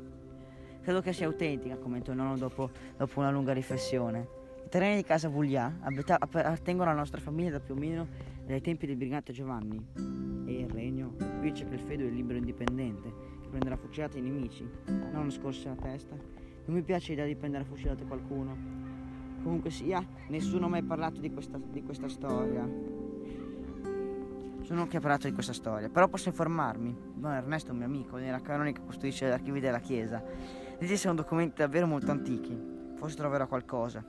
Credo 0.82 1.02
che 1.02 1.14
sia 1.14 1.28
autentica, 1.28 1.78
commentò 1.78 2.12
il 2.12 2.18
nonno 2.18 2.38
dopo, 2.38 2.70
dopo 2.98 3.20
una 3.20 3.32
lunga 3.32 3.54
riflessione. 3.54 4.28
I 4.66 4.70
terreni 4.70 4.96
di 4.96 5.04
casa 5.04 5.30
Vuglia 5.30 5.80
appartengono 5.82 6.90
alla 6.90 7.00
nostra 7.00 7.20
famiglia 7.20 7.52
da 7.52 7.60
più 7.60 7.76
o 7.76 7.78
meno 7.78 8.08
dai 8.46 8.62
tempi 8.62 8.88
del 8.88 8.96
brigante 8.96 9.34
Giovanni. 9.34 9.80
E 10.46 10.52
il 10.52 10.70
regno, 10.70 11.16
qui 11.40 11.52
c'è 11.52 11.68
quel 11.68 11.80
feudo 11.80 12.04
del 12.04 12.14
libero 12.14 12.38
indipendente 12.38 13.14
che 13.42 13.48
prenderà 13.48 13.76
fucilate 13.76 14.18
i 14.18 14.22
nemici. 14.22 14.68
Non 15.12 15.32
scorse 15.32 15.68
la 15.68 15.76
testa 15.76 16.42
non 16.66 16.76
mi 16.76 16.84
piace 16.84 17.10
l'idea 17.10 17.26
di 17.26 17.36
prendere 17.36 17.64
fucilate 17.64 18.06
qualcuno. 18.06 18.56
Comunque 19.44 19.72
sia, 19.72 20.06
nessuno 20.28 20.68
ha 20.68 20.70
mai 20.70 20.84
parlato 20.84 21.20
di 21.20 21.32
questa, 21.32 21.58
di 21.58 21.84
questa 21.84 22.08
storia. 22.08 22.68
Sono 24.62 24.88
che 24.88 24.98
ha 24.98 25.00
parlato 25.00 25.28
di 25.28 25.34
questa 25.34 25.54
storia, 25.54 25.90
però 25.90 26.08
posso 26.08 26.30
informarmi. 26.30 26.96
Don 27.16 27.32
Ernesto 27.32 27.70
è 27.70 27.72
un 27.72 27.80
mio 27.80 27.88
amico, 27.88 28.18
nella 28.18 28.42
canonica 28.42 28.82
custodisce 28.82 29.28
gli 29.28 29.32
archivi 29.32 29.60
della 29.60 29.80
chiesa. 29.80 30.24
Dice 30.82 30.98
sono 30.98 31.14
documenti 31.14 31.58
davvero 31.58 31.86
molto 31.86 32.10
antichi. 32.10 32.60
Forse 32.96 33.16
troverò 33.16 33.46
qualcosa. 33.46 34.04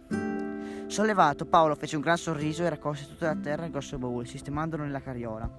Sollevato, 0.87 1.45
Paolo 1.45 1.75
fece 1.75 1.97
un 1.97 2.03
gran 2.03 2.17
sorriso 2.17 2.63
e 2.63 2.71
raccolse 2.71 3.07
tutta 3.07 3.27
la 3.27 3.37
terra 3.37 3.67
il 3.67 3.71
grosso 3.71 3.99
baule, 3.99 4.25
sistemandolo 4.25 4.83
nella 4.83 5.03
carriola. 5.03 5.51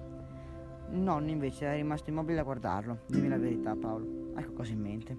Il 0.90 0.98
nonno 0.98 1.30
invece 1.30 1.66
era 1.66 1.74
rimasto 1.74 2.10
immobile 2.10 2.40
a 2.40 2.42
guardarlo. 2.42 3.02
Dimmi 3.06 3.28
la 3.28 3.38
verità, 3.38 3.76
Paolo. 3.76 4.32
Hai 4.34 4.42
qualcosa 4.42 4.72
in 4.72 4.80
mente? 4.80 5.16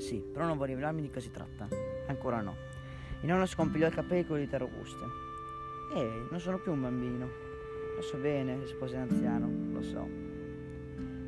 Sì, 0.00 0.16
però 0.16 0.44
non 0.44 0.56
vuoi 0.56 0.70
rivelarmi 0.70 1.02
di 1.02 1.08
cosa 1.08 1.20
si 1.20 1.30
tratta. 1.30 1.68
Ancora 2.08 2.40
no. 2.40 2.56
Il 3.20 3.28
nonno 3.28 3.46
scompigliò 3.46 3.86
i 3.86 3.92
capelli 3.92 4.26
con 4.26 4.38
le 4.38 4.42
dita 4.42 4.58
robuste. 4.58 5.04
Ehi, 5.94 6.26
non 6.30 6.40
sono 6.40 6.58
più 6.58 6.72
un 6.72 6.80
bambino. 6.80 7.28
Lo 7.94 8.02
so 8.02 8.16
bene, 8.16 8.58
rispose 8.58 8.96
l'anziano, 8.96 9.48
lo 9.70 9.82
so. 9.82 10.31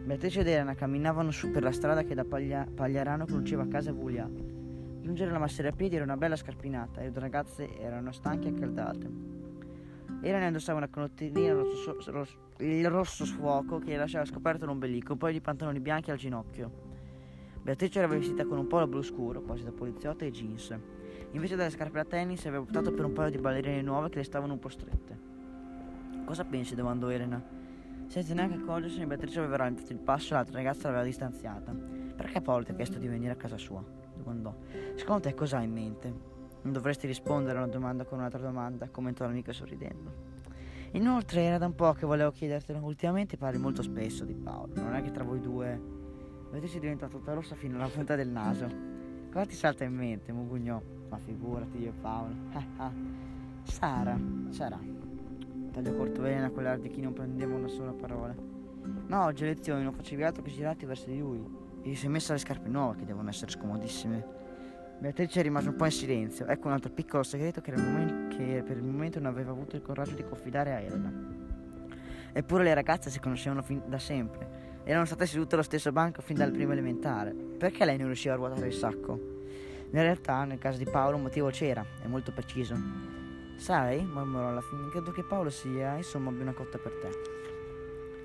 Beatrice 0.05 0.41
ed 0.41 0.49
Elena 0.49 0.75
camminavano 0.75 1.31
su 1.31 1.51
per 1.51 1.63
la 1.63 1.73
strada 1.73 2.03
che 2.03 2.15
da 2.15 2.27
Paglia- 2.27 2.67
Pagliarano 2.67 3.25
conduceva 3.25 3.63
a 3.63 3.69
casa 3.69 3.91
Vuglia. 3.91 4.29
Giungere 4.29 5.31
alla 5.31 5.39
masseria 5.39 5.71
a 5.71 5.75
piedi 5.75 5.95
era 5.95 6.05
una 6.05 6.19
bella 6.19 6.37
scarpinata 6.37 7.01
e 7.01 7.05
le 7.05 7.11
due 7.11 7.23
ragazze 7.23 7.79
erano 7.79 8.13
stanche 8.13 8.49
e 8.49 8.51
accaldate. 8.51 9.11
Elena 10.21 10.45
indossava 10.45 10.77
una 10.77 10.91
canottierina 10.91 11.55
rosso, 11.55 11.97
rosso, 12.11 12.37
il 12.59 12.87
rosso 12.91 13.25
sfuoco 13.25 13.79
che 13.79 13.97
lasciava 13.97 14.27
scoperto 14.27 14.67
l'ombelico, 14.67 15.17
paio 15.17 15.33
di 15.33 15.41
pantaloni 15.41 15.81
bianchi 15.81 16.11
al 16.11 16.19
ginocchio. 16.19 16.71
Beatrice 17.63 17.99
era 17.99 18.07
vestita 18.07 18.45
con 18.45 18.59
un 18.59 18.67
polo 18.67 18.87
blu 18.87 19.01
scuro, 19.01 19.41
quasi 19.41 19.65
da 19.65 19.73
poliziotta, 19.73 20.27
e 20.27 20.31
jeans. 20.31 20.77
Invece 21.31 21.57
delle 21.57 21.71
scarpe 21.71 21.97
da 21.97 22.05
tennis 22.05 22.45
aveva 22.45 22.63
optato 22.63 22.93
per 22.93 23.07
un 23.07 23.15
paio 23.15 23.31
di 23.31 23.39
ballerine 23.39 23.81
nuove 23.81 24.11
che 24.11 24.19
le 24.19 24.25
stavano 24.25 24.53
un 24.53 24.59
po' 24.59 24.69
strette. 24.69 25.19
Cosa 26.27 26.45
pensi? 26.45 26.75
domandò 26.75 27.09
Elena. 27.09 27.64
Senza 28.07 28.35
neanche 28.35 28.57
accorgersene, 28.57 29.07
Beatrice 29.07 29.39
aveva 29.39 29.57
rallentato 29.57 29.93
il 29.93 29.99
passo 29.99 30.33
e 30.33 30.37
l'altra 30.37 30.57
ragazza 30.57 30.89
l'aveva 30.89 31.05
distanziata. 31.05 31.73
Perché 31.73 32.41
Paolo 32.41 32.65
ti 32.65 32.71
ha 32.71 32.75
chiesto 32.75 32.99
di 32.99 33.09
venire 33.09 33.33
a 33.33 33.37
casa 33.37 33.59
sua? 33.59 34.03
domandò. 34.17 34.55
Secondo 34.95 35.23
te 35.23 35.35
cosa 35.35 35.59
ha 35.59 35.63
in 35.63 35.73
mente? 35.73 36.33
Non 36.63 36.73
dovresti 36.73 37.07
rispondere 37.07 37.59
a 37.59 37.63
una 37.63 37.73
domanda 37.73 38.05
con 38.05 38.19
un'altra 38.19 38.41
domanda, 38.41 38.89
commentò 38.89 39.25
l'amica 39.25 39.53
sorridendo. 39.53 40.33
Inoltre 40.93 41.43
era 41.43 41.59
da 41.59 41.67
un 41.67 41.75
po' 41.75 41.93
che 41.93 42.07
volevo 42.07 42.31
chiedertelo. 42.31 42.79
Ultimamente 42.83 43.37
parli 43.37 43.59
molto 43.59 43.83
spesso 43.83 44.25
di 44.25 44.35
Paolo. 44.35 44.75
Non 44.77 44.95
è 44.95 45.03
che 45.03 45.11
tra 45.11 45.25
voi 45.25 45.41
due 45.41 45.79
Beatrice 46.51 46.79
diventa 46.79 47.09
tutta 47.09 47.35
rossa 47.35 47.57
fino 47.57 47.77
alla 47.77 47.89
punta 47.89 48.15
del 48.15 48.29
naso. 48.29 48.67
Cosa 49.31 49.45
ti 49.45 49.57
salta 49.57 49.83
in 49.83 49.95
mente, 49.95 50.33
Mugugnò? 50.33 50.81
Ma 51.09 51.19
figurati 51.19 51.79
io 51.79 51.89
e 51.89 51.95
Paolo. 52.01 52.35
Sara, 53.65 54.17
sarà. 54.51 55.04
Taglio 55.75 55.93
corto 55.97 56.25
Elena 56.25 56.51
con 56.51 56.63
l'aria 56.63 56.81
di 56.81 56.89
chi 56.89 57.01
non 57.01 57.13
prendeva 57.13 57.53
una 57.57 57.67
sola 57.67 57.91
parola. 57.91 58.33
No, 59.09 59.25
oggi 59.25 59.43
a 59.43 59.47
lezione 59.47 59.83
non 59.83 59.93
facevi 59.93 60.23
altro 60.23 60.45
che 60.45 60.53
girarti 60.53 60.87
verso 60.87 61.07
di 61.07 61.19
lui. 61.19 61.45
E 61.83 61.91
gli 61.91 61.97
sei 61.97 62.11
messa 62.11 62.33
le 62.33 62.39
scarpe 62.39 62.69
nuove 62.69 62.99
che 62.99 63.05
devono 63.05 63.29
essere 63.29 63.51
scomodissime. 63.51 64.25
Beatrice 65.01 65.43
rimase 65.43 65.71
un 65.71 65.75
po' 65.75 65.87
in 65.87 65.91
silenzio. 65.91 66.47
Ecco 66.47 66.69
un 66.69 66.75
altro 66.75 66.93
piccolo 66.93 67.25
segreto 67.25 67.61
che, 67.61 67.73
che 67.73 68.63
per 68.65 68.77
il 68.77 68.85
momento 68.85 69.19
non 69.19 69.33
aveva 69.33 69.51
avuto 69.51 69.75
il 69.75 69.83
coraggio 69.83 70.15
di 70.15 70.23
confidare 70.23 70.73
a 70.73 70.79
Elena. 70.79 71.13
Eppure 72.33 72.63
le 72.63 72.75
ragazze 72.75 73.11
si 73.11 73.19
conoscevano 73.19 73.63
fin 73.63 73.83
da 73.87 73.99
sempre 73.99 74.65
erano 74.85 75.07
state 75.07 75.27
sedute 75.27 75.55
allo 75.55 75.65
stesso 75.65 75.91
banco 75.93 76.21
fin 76.21 76.37
dal 76.37 76.53
primo 76.53 76.73
elementare. 76.73 77.33
Perché 77.33 77.85
lei 77.85 77.97
non 77.97 78.07
riusciva 78.07 78.35
a 78.35 78.37
ruotare 78.37 78.67
il 78.67 78.75
sacco? 78.75 79.33
In 79.91 80.01
realtà, 80.01 80.45
nel 80.45 80.59
caso 80.59 80.79
di 80.79 80.85
Paolo, 80.85 81.17
un 81.17 81.23
motivo 81.23 81.49
c'era, 81.49 81.85
è 82.03 82.07
molto 82.07 82.33
preciso. 82.33 82.77
Sai, 83.57 84.05
mormorò 84.05 84.49
alla 84.49 84.61
fine, 84.61 84.89
credo 84.91 85.11
che 85.13 85.23
Paolo 85.23 85.51
sia, 85.51 85.97
insomma, 85.97 86.31
abbia 86.31 86.43
una 86.43 86.53
cotta 86.53 86.79
per 86.79 86.93
te. 87.01 87.43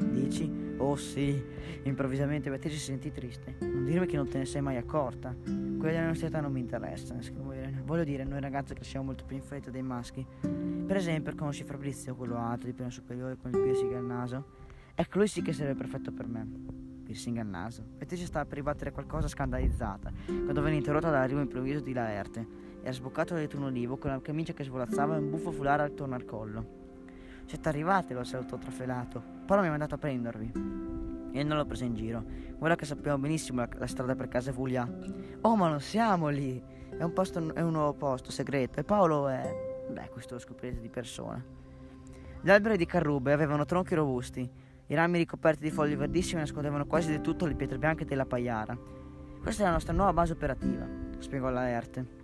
Dici? 0.05 0.75
Oh 0.77 0.95
sì. 0.95 1.41
Improvvisamente 1.83 2.49
Beatrice 2.49 2.77
si 2.77 2.85
sentì 2.85 3.11
triste. 3.11 3.55
Non 3.59 3.85
dirmi 3.85 4.05
che 4.05 4.15
non 4.15 4.27
te 4.27 4.37
ne 4.37 4.45
sei 4.45 4.61
mai 4.61 4.77
accorta. 4.77 5.35
Quella 5.43 5.91
della 5.91 6.07
nostra 6.07 6.27
età 6.27 6.39
non 6.39 6.51
mi 6.51 6.59
interessa, 6.59 7.15
Voglio 7.83 8.03
dire, 8.03 8.23
noi 8.23 8.39
ragazzi 8.39 8.73
cresciamo 8.73 9.05
molto 9.05 9.23
più 9.25 9.35
in 9.35 9.41
fretta 9.41 9.69
dei 9.69 9.81
maschi. 9.81 10.25
Per 10.39 10.95
esempio, 10.95 11.33
conosci 11.35 11.63
Fabrizio, 11.63 12.15
quello 12.15 12.37
alto 12.37 12.65
di 12.65 12.73
prima 12.73 12.89
superiore 12.89 13.37
con 13.37 13.51
il 13.51 13.61
piercing 13.61 13.93
al 13.93 14.05
naso? 14.05 14.45
Ecco, 14.95 15.17
lui 15.19 15.27
sì 15.27 15.41
che 15.41 15.53
sarebbe 15.53 15.77
perfetto 15.77 16.11
per 16.11 16.27
me. 16.27 16.47
Piercing 17.03 17.37
al 17.37 17.47
naso. 17.47 17.83
Beatrice 17.97 18.25
stava 18.25 18.45
per 18.45 18.57
ribattere 18.57 18.91
qualcosa 18.91 19.27
scandalizzata, 19.27 20.11
quando 20.25 20.61
venne 20.61 20.75
interrotta 20.75 21.09
dall'arrivo 21.09 21.41
improvviso 21.41 21.79
di 21.79 21.93
Laerte. 21.93 22.68
Era 22.81 22.91
sboccato 22.91 23.33
da 23.33 23.45
un 23.55 23.63
olivo 23.63 23.97
con 23.97 24.11
la 24.11 24.21
camicia 24.21 24.53
che 24.53 24.63
svolazzava 24.63 25.15
e 25.15 25.19
un 25.19 25.29
buffo 25.29 25.51
fulare 25.51 25.83
attorno 25.83 26.15
al 26.15 26.25
collo. 26.25 26.77
Siete 27.45 27.67
arrivati, 27.67 28.13
lo 28.13 28.23
salutò 28.23 28.57
trafelato. 28.57 29.23
Poi 29.45 29.59
mi 29.59 29.67
ha 29.67 29.69
mandato 29.69 29.95
a 29.95 29.97
prendervi. 29.97 30.51
E 31.31 31.43
non 31.43 31.57
l'ho 31.57 31.65
preso 31.65 31.83
in 31.83 31.95
giro. 31.95 32.23
Guarda 32.57 32.75
che 32.75 32.85
sappiamo 32.85 33.17
benissimo 33.17 33.61
la, 33.61 33.69
la 33.77 33.87
strada 33.87 34.15
per 34.15 34.27
casa 34.27 34.51
Vuglia. 34.51 34.87
Oh, 35.41 35.55
ma 35.55 35.67
non 35.67 35.79
siamo 35.79 36.29
lì! 36.29 36.61
È 36.97 37.03
un, 37.03 37.13
posto, 37.13 37.53
è 37.53 37.61
un 37.61 37.71
nuovo 37.71 37.93
posto 37.93 38.31
segreto. 38.31 38.79
E 38.79 38.83
Paolo 38.83 39.27
è. 39.27 39.85
Beh, 39.89 40.09
questo 40.09 40.35
lo 40.35 40.39
scoprirete 40.39 40.81
di 40.81 40.89
persona. 40.89 41.43
Gli 42.41 42.49
alberi 42.49 42.77
di 42.77 42.85
Carrube 42.85 43.33
avevano 43.33 43.65
tronchi 43.65 43.95
robusti 43.95 44.49
I 44.87 44.95
rami 44.95 45.17
ricoperti 45.17 45.63
di 45.63 45.71
foglie 45.71 45.95
verdissime 45.95 46.39
nascondevano 46.39 46.85
quasi 46.85 47.09
del 47.09 47.21
tutto 47.21 47.45
le 47.45 47.53
pietre 47.53 47.77
bianche 47.77 48.05
della 48.05 48.25
paiara. 48.25 48.77
Questa 49.41 49.63
è 49.63 49.65
la 49.65 49.71
nostra 49.71 49.93
nuova 49.93 50.13
base 50.13 50.33
operativa, 50.33 50.87
spiegò 51.19 51.49
Laerte. 51.49 52.18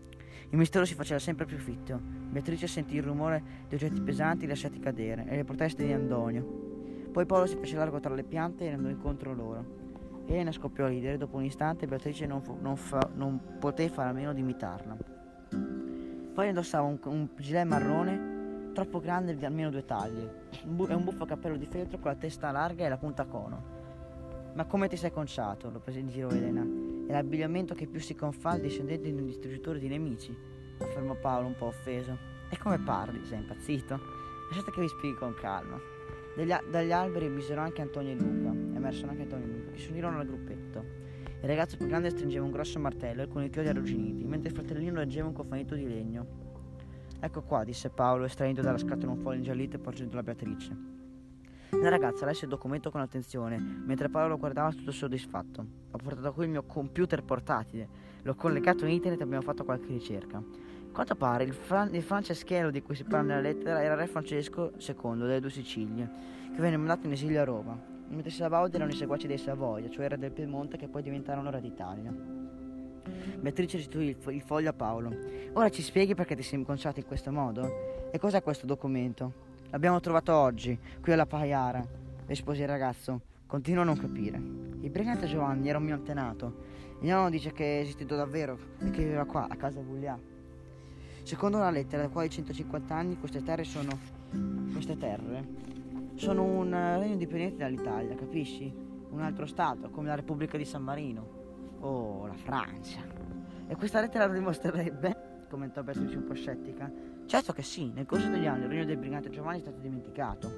Il 0.50 0.58
mistero 0.58 0.86
si 0.86 0.94
faceva 0.94 1.20
sempre 1.20 1.46
più 1.46 1.58
fitto. 1.58 2.00
Beatrice 2.00 2.68
sentì 2.68 2.96
il 2.96 3.04
rumore 3.04 3.44
di 3.68 3.76
oggetti 3.76 4.02
pesanti 4.02 4.48
lasciati 4.48 4.80
cadere 4.80 5.26
e 5.28 5.36
le 5.36 5.44
proteste 5.44 5.86
di 5.86 5.92
Antonio. 5.92 7.10
Poi 7.12 7.26
Paolo 7.26 7.46
si 7.46 7.56
fece 7.56 7.78
largo 7.78 8.00
tra 8.00 8.14
le 8.14 8.24
piante 8.24 8.66
e 8.66 8.74
andò 8.74 8.90
incontro 8.90 9.34
loro. 9.34 9.84
Elena 10.28 10.52
scoppiò 10.52 10.86
a 10.86 10.90
ridere, 10.90 11.18
dopo 11.18 11.38
un 11.38 11.44
istante 11.44 11.88
Beatrice 11.88 12.26
non, 12.26 12.42
fu, 12.42 12.58
non, 12.60 12.76
fa, 12.76 13.10
non 13.14 13.58
poté 13.60 13.90
fare 13.90 14.10
a 14.10 14.14
meno 14.14 14.34
di 14.34 14.42
imitarla. 14.42 14.98
Poi 16.34 16.48
indossava 16.48 16.86
un, 16.86 17.00
un 17.06 17.30
gilet 17.38 17.66
marrone 17.66 18.72
troppo 18.74 19.00
grande 19.00 19.36
di 19.36 19.46
almeno 19.46 19.70
due 19.70 19.86
taglie 19.86 20.50
e 20.62 20.94
un 20.94 21.04
buffo 21.04 21.26
cappello 21.26 21.56
di 21.56 21.66
feltro 21.66 21.98
con 21.98 22.12
la 22.12 22.18
testa 22.18 22.52
larga 22.52 22.86
e 22.86 22.90
la 22.90 22.98
punta 22.98 23.26
cono. 23.26 23.74
Ma 24.54 24.66
come 24.66 24.88
ti 24.88 24.98
sei 24.98 25.12
conciato? 25.12 25.70
lo 25.70 25.80
prese 25.80 26.00
in 26.00 26.10
giro 26.10 26.30
Elena. 26.30 26.85
È 27.08 27.12
l'abbigliamento 27.12 27.76
che 27.76 27.86
più 27.86 28.00
si 28.00 28.16
confà 28.16 28.52
al 28.52 28.62
discendente 28.62 29.12
di 29.12 29.20
un 29.20 29.28
distrugitore 29.28 29.78
di 29.78 29.88
nemici, 29.88 30.36
affermò 30.80 31.14
Paolo 31.14 31.46
un 31.46 31.56
po' 31.56 31.68
offeso. 31.68 32.18
E 32.50 32.58
come 32.58 32.80
parli? 32.80 33.24
Sei 33.26 33.38
impazzito? 33.38 34.00
Lasciate 34.50 34.72
che 34.72 34.82
vi 34.82 34.88
spieghi 34.88 35.16
con 35.16 35.36
calma. 35.36 35.80
Dagli, 36.36 36.52
dagli 36.72 36.92
alberi 36.92 37.30
misero 37.30 37.62
anche 37.62 37.84
Antonio 37.84 38.12
e 38.12 38.16
Luca, 38.16 38.50
emersero 38.50 39.10
anche 39.10 39.22
Antonio 39.22 39.46
e 39.46 39.50
Luca, 39.50 39.72
che 39.72 39.78
si 39.78 39.92
unirono 39.92 40.18
al 40.18 40.26
gruppetto. 40.26 40.84
Il 41.42 41.48
ragazzo 41.48 41.78
più 41.78 41.86
grande 41.86 42.10
stringeva 42.10 42.44
un 42.44 42.52
grosso 42.52 42.80
martello 42.80 43.22
e 43.22 43.28
con 43.28 43.44
i 43.44 43.52
chiodi 43.52 43.68
arrugginiti, 43.68 44.24
mentre 44.24 44.50
il 44.50 44.56
fratellino 44.56 44.96
reggeva 44.96 45.28
un 45.28 45.34
cofanetto 45.34 45.76
di 45.76 45.88
legno. 45.88 46.26
Ecco 47.20 47.44
qua, 47.44 47.64
disse 47.64 47.90
Paolo, 47.90 48.26
estraendo 48.26 48.62
dalla 48.62 48.80
scatola 48.80 49.12
un 49.12 49.20
foglio 49.20 49.38
ingiallito 49.38 49.76
e 49.76 49.80
porgendolo 49.80 50.22
a 50.22 50.24
Beatrice. 50.24 50.95
La 51.72 51.90
ragazza 51.90 52.26
lesse 52.26 52.46
il 52.46 52.52
documento 52.52 52.90
con 52.90 53.02
attenzione, 53.02 53.58
mentre 53.58 54.10
Paolo 54.10 54.30
lo 54.30 54.38
guardava 54.38 54.72
tutto 54.72 54.92
soddisfatto. 54.92 55.66
Ho 55.92 55.98
portato 55.98 56.34
qui 56.34 56.46
il 56.46 56.52
mio 56.52 56.64
computer 56.64 57.24
portatile, 57.24 57.88
l'ho 58.22 58.36
collegato 58.36 58.86
a 58.86 58.88
internet 58.88 59.20
e 59.20 59.24
abbiamo 59.24 59.44
fatto 59.44 59.64
qualche 59.64 59.88
ricerca. 59.88 60.42
Quanto 60.92 61.16
pare, 61.16 61.44
il, 61.44 61.54
Fran- 61.54 61.94
il 61.94 62.02
Franceschello 62.02 62.72
di 62.72 62.82
cui 62.82 62.96
si 62.96 63.04
parla 63.04 63.36
nella 63.36 63.42
lettera 63.42 63.84
era 63.84 63.96
re 63.96 64.08
Francesco 64.08 64.72
II 64.78 65.18
delle 65.18 65.40
due 65.42 65.50
Sicilie, 65.50 66.10
che 66.54 66.62
venne 66.62 66.78
mandato 66.78 67.06
in 67.06 67.12
esilio 67.12 67.42
a 67.42 67.44
Roma, 67.44 67.78
mentre 68.08 68.30
i 68.30 68.34
Savoia 68.34 68.74
erano 68.74 68.92
i 68.92 68.96
seguaci 68.96 69.28
dei 69.28 69.38
Savoia, 69.38 69.90
cioè 69.90 70.08
re 70.08 70.18
del 70.18 70.32
Piemonte 70.32 70.78
che 70.78 70.88
poi 70.88 71.02
diventarono 71.02 71.50
re 71.50 71.60
d'Italia. 71.60 72.14
Beatrice 73.40 73.78
restituì 73.78 74.08
il, 74.08 74.16
fo- 74.16 74.32
il 74.32 74.42
foglio 74.42 74.70
a 74.70 74.74
Paolo. 74.74 75.14
Ora 75.54 75.70
ci 75.70 75.82
spieghi 75.82 76.16
perché 76.16 76.36
ti 76.36 76.44
sei 76.44 76.60
inconciato 76.60 77.00
in 77.00 77.06
questo 77.06 77.32
modo? 77.32 78.10
E 78.12 78.18
cos'è 78.18 78.42
questo 78.42 78.66
documento? 78.66 79.45
L'abbiamo 79.72 80.00
trovato 80.00 80.34
oggi, 80.34 80.78
qui 81.02 81.12
alla 81.12 81.26
Paiara, 81.26 81.86
rispose 82.28 82.62
il 82.62 82.68
ragazzo. 82.68 83.22
Continuo 83.46 83.82
a 83.82 83.86
non 83.86 83.98
capire. 83.98 84.38
Il 84.38 84.90
brigante 84.90 85.26
Giovanni 85.26 85.68
era 85.70 85.78
un 85.78 85.84
mio 85.84 85.96
antenato. 85.96 86.64
Il 87.02 87.10
nonno 87.10 87.30
dice 87.30 87.52
che 87.52 87.78
è 87.78 87.82
esistito 87.82 88.16
davvero 88.16 88.58
e 88.80 88.90
che 88.92 89.04
viveva 89.04 89.26
qua, 89.26 89.48
a 89.50 89.56
casa 89.56 89.82
Vullià. 89.82 90.18
Secondo 91.24 91.58
una 91.58 91.72
lettera 91.72 92.04
da 92.04 92.10
quasi 92.10 92.30
150 92.30 92.96
anni 92.96 93.18
queste 93.18 93.44
terre 93.44 93.64
sono. 93.64 93.98
queste 94.72 94.98
terre 94.98 95.64
sono 96.16 96.44
un 96.44 96.70
regno 96.72 97.14
indipendente 97.14 97.58
dall'Italia, 97.58 98.16
capisci? 98.16 98.74
Un 99.10 99.22
altro 99.22 99.46
stato, 99.46 99.90
come 99.90 100.08
la 100.08 100.16
Repubblica 100.16 100.58
di 100.58 100.66
San 100.66 100.84
Marino. 100.84 101.78
Oh, 101.80 102.28
la 102.28 102.36
Francia. 102.36 103.02
E 103.68 103.76
questa 103.76 104.00
lettera 104.00 104.26
lo 104.28 104.34
dimostrerebbe? 104.34 105.24
commentò 105.50 105.84
Beatrice 105.84 106.18
un 106.18 106.26
po' 106.26 106.34
scettica. 106.34 106.92
Certo 107.26 107.54
che 107.54 107.64
sì, 107.64 107.92
nel 107.92 108.06
corso 108.06 108.30
degli 108.30 108.46
anni 108.46 108.64
il 108.64 108.70
regno 108.70 108.86
del 108.86 108.98
brigante 108.98 109.30
Giovanni 109.30 109.58
è 109.58 109.62
stato 109.62 109.80
dimenticato. 109.80 110.50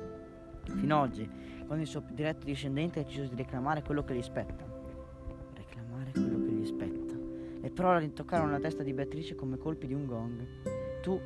Fino 0.66 1.02
ad 1.02 1.10
oggi, 1.10 1.30
quando 1.66 1.84
il 1.84 1.90
suo 1.90 2.04
diretto 2.12 2.46
discendente 2.46 3.00
ha 3.00 3.04
deciso 3.04 3.28
di 3.30 3.36
reclamare 3.36 3.82
quello 3.82 4.04
che 4.04 4.14
gli 4.14 4.22
spetta. 4.22 4.66
Reclamare 5.54 6.12
quello 6.12 6.44
che 6.44 6.52
gli 6.52 6.66
spetta. 6.66 7.16
Le 7.62 7.70
parole 7.72 8.00
rintoccarono 8.00 8.52
la 8.52 8.60
testa 8.60 8.84
di 8.84 8.94
Beatrice 8.94 9.36
come 9.36 9.58
colpi 9.58 9.88
di 9.88 9.94
un 9.94 10.06
gong. 10.06 10.46
Tu, 11.02 11.20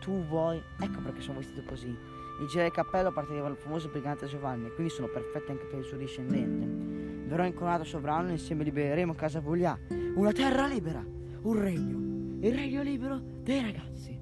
tu 0.00 0.24
vuoi... 0.26 0.62
Ecco 0.78 1.00
perché 1.00 1.22
sono 1.22 1.38
vestito 1.38 1.62
così. 1.66 1.88
Il 1.88 2.46
giro 2.48 2.62
del 2.62 2.72
cappello 2.72 3.08
apparteneva 3.08 3.46
al 3.46 3.56
famoso 3.56 3.88
brigante 3.88 4.26
Giovanni, 4.26 4.70
quindi 4.72 4.92
sono 4.92 5.08
perfetti 5.08 5.52
anche 5.52 5.64
per 5.64 5.78
il 5.78 5.84
suo 5.84 5.96
discendente. 5.96 7.28
Verrò 7.28 7.44
incoronato 7.44 7.84
sovrano 7.84 8.28
e 8.28 8.32
insieme 8.32 8.62
libereremo 8.62 9.14
Casa 9.14 9.40
Voglià, 9.40 9.78
una 10.14 10.32
terra 10.32 10.66
libera, 10.66 11.02
un 11.42 11.58
regno, 11.58 12.46
il 12.46 12.54
regno 12.54 12.82
libero 12.82 13.20
dei 13.42 13.62
ragazzi. 13.62 14.21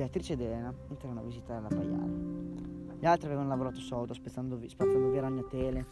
Beatrice 0.00 0.32
ed 0.32 0.40
Elena 0.40 0.72
entrarono 0.88 1.20
a 1.20 1.22
visitare 1.22 1.60
la 1.60 1.68
Paiara. 1.68 2.98
Gli 2.98 3.04
altri 3.04 3.26
avevano 3.26 3.48
lavorato 3.48 3.80
sodo, 3.80 4.14
spazzando 4.14 4.56
via 4.56 5.20
ragnatele, 5.20 5.84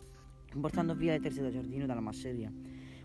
portando 0.58 0.94
via 0.94 1.12
le 1.12 1.20
terze 1.20 1.42
da 1.42 1.50
giardino 1.50 1.84
e 1.84 1.86
dalla 1.86 2.00
masseria, 2.00 2.50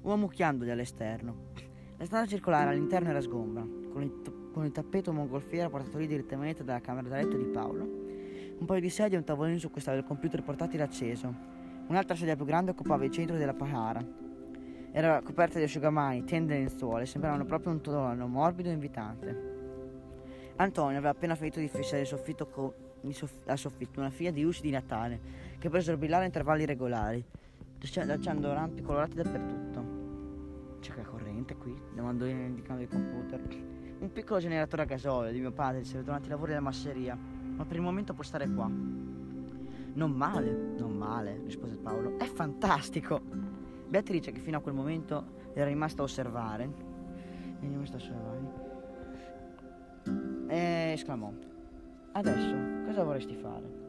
o 0.01 0.13
ammucchiandoli 0.13 0.71
all'esterno. 0.71 1.51
La 1.97 2.05
strada 2.05 2.25
circolare 2.25 2.69
all'interno 2.69 3.09
era 3.09 3.19
sgombra, 3.19 3.67
con 3.91 4.01
il, 4.01 4.21
t- 4.21 4.51
con 4.53 4.63
il 4.63 4.71
tappeto 4.71 5.11
mongolfiera 5.11 5.69
portato 5.69 5.97
lì 5.97 6.07
direttamente 6.07 6.63
dalla 6.63 6.79
camera 6.79 7.09
da 7.09 7.17
letto 7.17 7.35
di 7.35 7.47
Paolo. 7.47 7.83
Un 8.59 8.65
paio 8.65 8.79
di 8.79 8.89
sedie 8.89 9.15
e 9.15 9.19
un 9.19 9.25
tavolino 9.25 9.59
su 9.59 9.69
cui 9.69 9.81
stava 9.81 9.97
il 9.97 10.05
computer 10.05 10.41
portatile 10.41 10.83
acceso, 10.83 11.51
Un'altra 11.85 12.15
sedia 12.15 12.37
più 12.37 12.45
grande 12.45 12.71
occupava 12.71 13.03
il 13.03 13.11
centro 13.11 13.35
della 13.35 13.53
Pahara. 13.53 14.01
Era 14.93 15.21
coperta 15.21 15.57
di 15.57 15.65
asciugamani, 15.65 16.23
tende 16.23 16.55
e 16.55 16.59
lenzuola 16.59 17.01
e 17.01 17.05
sembravano 17.05 17.43
proprio 17.43 17.73
un 17.73 17.81
trono 17.81 18.25
morbido 18.25 18.69
e 18.69 18.71
invitante. 18.71 19.52
Antonio 20.57 20.97
aveva 20.97 21.09
appena 21.09 21.35
finito 21.35 21.59
di 21.59 21.67
fissare 21.67 22.01
il 22.01 22.07
soffitto 22.07 22.47
co- 22.47 22.73
soff- 23.09 23.51
soffitto 23.53 23.99
una 23.99 24.11
fila 24.11 24.29
di 24.29 24.43
luci 24.43 24.61
di 24.61 24.69
Natale 24.69 25.19
che 25.57 25.69
presero 25.69 25.97
brillare 25.97 26.23
a 26.23 26.25
intervalli 26.27 26.65
regolari, 26.65 27.23
lasciando 27.79 28.53
lampi 28.53 28.81
colorati 28.81 29.15
dappertutto. 29.15 30.01
C'è 30.79 30.93
che 30.93 31.03
corrente 31.03 31.55
qui? 31.55 31.73
domandò 31.95 32.25
indicando 32.25 32.81
il 32.81 32.89
computer. 32.89 33.41
Un 33.99 34.11
piccolo 34.11 34.39
generatore 34.39 34.81
a 34.81 34.85
gasolio 34.85 35.31
di 35.31 35.39
mio 35.39 35.51
padre 35.51 35.83
serve 35.85 36.03
durante 36.03 36.27
i 36.27 36.29
lavori 36.29 36.49
della 36.49 36.61
masseria, 36.61 37.15
ma 37.15 37.65
per 37.65 37.77
il 37.77 37.81
momento 37.81 38.13
può 38.13 38.23
stare 38.23 38.49
qua. 38.49 38.67
Non 38.67 40.11
male, 40.11 40.51
non 40.77 40.91
male, 40.91 41.41
rispose 41.45 41.77
Paolo. 41.77 42.17
È 42.17 42.25
fantastico. 42.25 43.21
Beatrice, 43.87 44.31
che 44.31 44.39
fino 44.39 44.57
a 44.57 44.59
quel 44.59 44.73
momento 44.73 45.51
era 45.53 45.67
rimasta 45.67 46.01
a 46.01 46.05
osservare, 46.05 46.63
è 47.59 47.61
rimasta 47.61 47.95
a 47.95 47.99
osservare, 47.99 48.62
e 50.53 50.91
esclamò: 50.93 51.33
Adesso 52.11 52.55
cosa 52.85 53.03
vorresti 53.03 53.35
fare? 53.35 53.81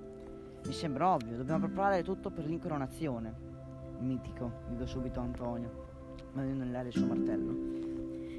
Mi 0.65 0.73
sembra 0.73 1.13
ovvio, 1.13 1.37
dobbiamo 1.37 1.67
preparare 1.67 2.03
tutto 2.03 2.31
per 2.31 2.47
l'incoronazione. 2.47 3.53
Mitico, 3.99 4.51
gridò 4.69 4.87
subito 4.87 5.21
Antonio, 5.21 6.15
mandando 6.33 6.65
nell'aria 6.65 6.89
il 6.89 6.97
suo 6.97 7.07
martello. 7.07 7.83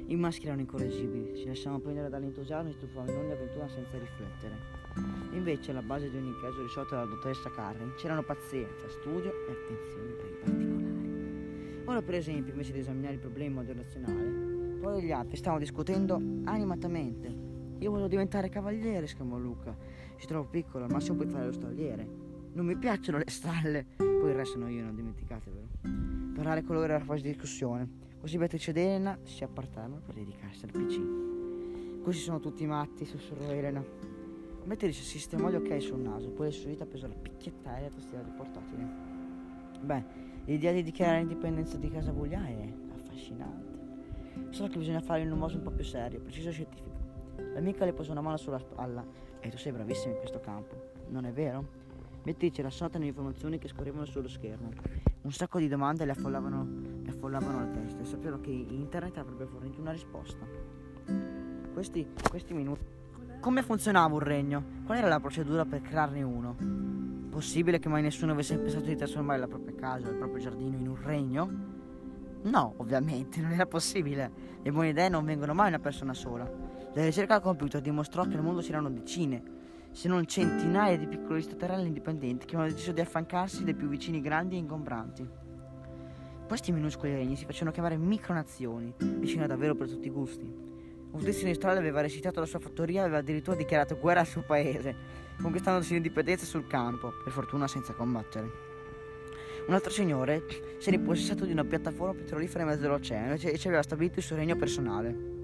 I 0.08 0.16
maschi 0.16 0.46
erano 0.46 0.60
incorreggibili, 0.60 1.36
si 1.36 1.46
lasciavano 1.46 1.80
prendere 1.80 2.08
dall'entusiasmo 2.08 2.70
e 2.70 2.72
stufavano 2.72 3.12
in 3.12 3.18
ogni 3.18 3.32
avventura 3.32 3.68
senza 3.68 3.96
riflettere. 3.96 4.54
Invece 5.32 5.70
alla 5.70 5.82
base 5.82 6.10
di 6.10 6.16
ogni 6.16 6.34
caso 6.40 6.62
risolto 6.62 6.94
dalla 6.94 7.06
dottoressa 7.06 7.50
Carmen 7.50 7.92
c'erano 7.96 8.22
pazienza, 8.22 8.88
studio 8.88 9.30
e 9.30 9.52
attenzione 9.52 10.12
per 10.12 10.26
i 10.26 10.36
particolari. 10.42 11.82
Ora 11.84 12.02
per 12.02 12.14
esempio, 12.14 12.52
invece 12.52 12.72
di 12.72 12.80
esaminare 12.80 13.14
il 13.14 13.20
problema 13.20 13.60
in 13.60 13.66
modo 13.66 13.80
razionale, 13.80 14.78
poi 14.80 15.02
gli 15.02 15.12
altri 15.12 15.36
stavano 15.36 15.60
discutendo 15.60 16.20
animatamente. 16.44 17.45
Io 17.78 17.90
voglio 17.90 18.08
diventare 18.08 18.48
cavaliere, 18.48 19.04
esclamò 19.04 19.36
Luca. 19.36 19.76
Si 20.16 20.26
trova 20.26 20.48
piccolo, 20.48 20.84
al 20.84 20.90
massimo 20.90 21.16
puoi 21.16 21.28
fare 21.28 21.46
lo 21.46 21.52
stalliere. 21.52 22.08
Non 22.52 22.64
mi 22.64 22.76
piacciono 22.76 23.18
le 23.18 23.28
stalle. 23.28 23.86
Poi 23.96 24.30
il 24.30 24.34
resto 24.34 24.58
sono 24.58 24.68
io, 24.68 24.82
non 24.82 24.94
dimenticatevelo. 24.94 25.66
Parlare 26.34 26.62
con 26.62 26.76
loro 26.76 26.92
era 26.92 27.14
di 27.14 27.22
discussione. 27.22 28.04
Così 28.18 28.38
Beatrice 28.38 28.70
ed 28.70 28.78
Elena 28.78 29.18
si 29.22 29.44
appartarono 29.44 30.00
per 30.04 30.14
dedicarsi 30.14 30.64
al 30.64 30.70
PC. 30.70 32.02
Questi 32.02 32.22
sono 32.22 32.40
tutti 32.40 32.64
matti, 32.66 33.04
sussurrò 33.04 33.50
Elena. 33.50 33.84
Beatrice 34.64 35.02
sistemò 35.02 35.50
gli 35.50 35.54
occhiali 35.54 35.80
sul 35.80 36.00
naso, 36.00 36.30
poi 36.30 36.46
le 36.46 36.52
sue 36.52 36.70
dita 36.70 36.86
presero 36.86 37.12
la 37.12 37.18
picchietta 37.18 37.76
e 37.76 37.82
la 37.82 37.88
tastiera 37.88 38.24
del 38.24 38.32
portatile. 38.32 38.88
Beh, 39.80 40.04
l'idea 40.46 40.72
di 40.72 40.82
dichiarare 40.82 41.18
l'indipendenza 41.18 41.76
di 41.76 41.90
Casa 41.90 42.10
Buglia 42.10 42.44
è 42.46 42.72
affascinante. 42.94 43.74
Solo 44.50 44.68
che 44.68 44.78
bisogna 44.78 45.00
fare 45.00 45.22
in 45.22 45.30
un 45.30 45.38
modo 45.38 45.54
un 45.54 45.62
po' 45.62 45.70
più 45.70 45.84
serio, 45.84 46.20
preciso 46.20 46.48
e 46.48 46.52
scientifico. 46.52 46.85
L'amica 47.54 47.84
le 47.84 47.92
posò 47.92 48.12
una 48.12 48.20
mano 48.20 48.36
sulla 48.36 48.58
spalla. 48.58 49.04
E 49.40 49.48
tu 49.48 49.56
sei 49.56 49.72
bravissima 49.72 50.12
in 50.12 50.18
questo 50.18 50.40
campo, 50.40 50.74
non 51.08 51.24
è 51.24 51.32
vero? 51.32 51.84
Beatrice 52.22 52.62
lasciata 52.62 52.98
le 52.98 53.06
informazioni 53.06 53.58
che 53.58 53.68
scorrevano 53.68 54.04
sullo 54.04 54.28
schermo. 54.28 54.70
Un 55.22 55.32
sacco 55.32 55.58
di 55.58 55.68
domande 55.68 56.04
le 56.04 56.12
affollavano, 56.12 56.66
le 57.02 57.10
affollavano 57.10 57.60
la 57.60 57.66
testa 57.66 58.02
e 58.02 58.04
sapeva 58.04 58.40
che 58.40 58.50
internet 58.50 59.18
avrebbe 59.18 59.46
fornito 59.46 59.80
una 59.80 59.92
risposta. 59.92 60.44
Questi, 61.72 62.08
questi 62.28 62.54
minuti 62.54 62.96
come 63.46 63.62
funzionava 63.62 64.12
un 64.12 64.20
regno? 64.20 64.64
Qual 64.84 64.98
era 64.98 65.06
la 65.06 65.20
procedura 65.20 65.64
per 65.64 65.80
crearne 65.80 66.20
uno? 66.22 66.56
Possibile 67.30 67.78
che 67.78 67.88
mai 67.88 68.02
nessuno 68.02 68.32
avesse 68.32 68.58
pensato 68.58 68.86
di 68.86 68.96
trasformare 68.96 69.38
la 69.38 69.46
propria 69.46 69.72
casa, 69.76 70.08
il 70.08 70.16
proprio 70.16 70.42
giardino 70.42 70.76
in 70.76 70.88
un 70.88 70.96
regno? 71.00 71.50
No, 72.42 72.74
ovviamente, 72.78 73.40
non 73.40 73.52
era 73.52 73.66
possibile. 73.66 74.32
Le 74.62 74.72
buone 74.72 74.88
idee 74.88 75.08
non 75.08 75.24
vengono 75.24 75.54
mai 75.54 75.66
a 75.66 75.68
una 75.68 75.78
persona 75.78 76.12
sola. 76.12 76.50
La 76.96 77.04
ricerca 77.04 77.34
al 77.34 77.42
computer 77.42 77.82
dimostrò 77.82 78.22
che 78.22 78.30
nel 78.30 78.42
mondo 78.42 78.62
c'erano 78.62 78.88
decine, 78.88 79.42
se 79.90 80.08
non 80.08 80.24
centinaia 80.24 80.96
di 80.96 81.06
piccoli 81.06 81.42
staterelli 81.42 81.88
indipendenti 81.88 82.46
che 82.46 82.56
hanno 82.56 82.68
deciso 82.68 82.92
di 82.92 83.02
affancarsi 83.02 83.64
dai 83.64 83.74
più 83.74 83.86
vicini 83.86 84.22
grandi 84.22 84.54
e 84.54 84.60
ingombranti. 84.60 85.28
Questi 86.48 86.72
minuscoli 86.72 87.12
regni 87.12 87.36
si 87.36 87.44
facevano 87.44 87.72
chiamare 87.72 87.98
micronazioni, 87.98 88.94
vicine 88.96 89.46
davvero 89.46 89.74
per 89.74 89.90
tutti 89.90 90.06
i 90.06 90.10
gusti. 90.10 90.50
Un 91.10 91.22
tizio 91.22 91.46
in 91.46 91.58
aveva 91.64 92.00
recitato 92.00 92.40
la 92.40 92.46
sua 92.46 92.60
fattoria 92.60 93.02
e 93.02 93.04
aveva 93.04 93.18
addirittura 93.18 93.58
dichiarato 93.58 93.98
guerra 93.98 94.20
al 94.20 94.26
suo 94.26 94.40
paese, 94.40 94.96
conquistandosi 95.38 95.92
l'indipendenza 95.92 96.46
sul 96.46 96.66
campo, 96.66 97.12
per 97.22 97.30
fortuna 97.30 97.68
senza 97.68 97.92
combattere. 97.92 98.50
Un 99.66 99.74
altro 99.74 99.90
signore 99.90 100.44
si 100.78 100.88
era 100.88 100.96
impossessato 100.96 101.44
di 101.44 101.52
una 101.52 101.64
piattaforma 101.64 102.14
petrolifera 102.14 102.62
in 102.62 102.70
mezzo 102.70 102.86
all'oceano 102.86 103.34
e 103.34 103.58
ci 103.58 103.66
aveva 103.66 103.82
stabilito 103.82 104.18
il 104.18 104.24
suo 104.24 104.36
regno 104.36 104.56
personale. 104.56 105.36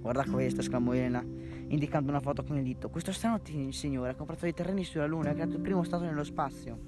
Guarda 0.00 0.24
questo, 0.24 0.60
esclamò 0.60 0.92
Elena, 0.92 1.22
indicando 1.68 2.10
una 2.10 2.20
foto 2.20 2.44
con 2.44 2.56
il 2.56 2.62
dito. 2.62 2.88
Questo 2.88 3.12
strano 3.12 3.40
t- 3.40 3.68
signore 3.70 4.10
ha 4.10 4.14
comprato 4.14 4.42
dei 4.42 4.54
terreni 4.54 4.84
sulla 4.84 5.06
Luna 5.06 5.28
e 5.28 5.30
ha 5.30 5.34
creato 5.34 5.56
il 5.56 5.60
primo 5.60 5.82
stato 5.82 6.04
nello 6.04 6.24
spazio. 6.24 6.78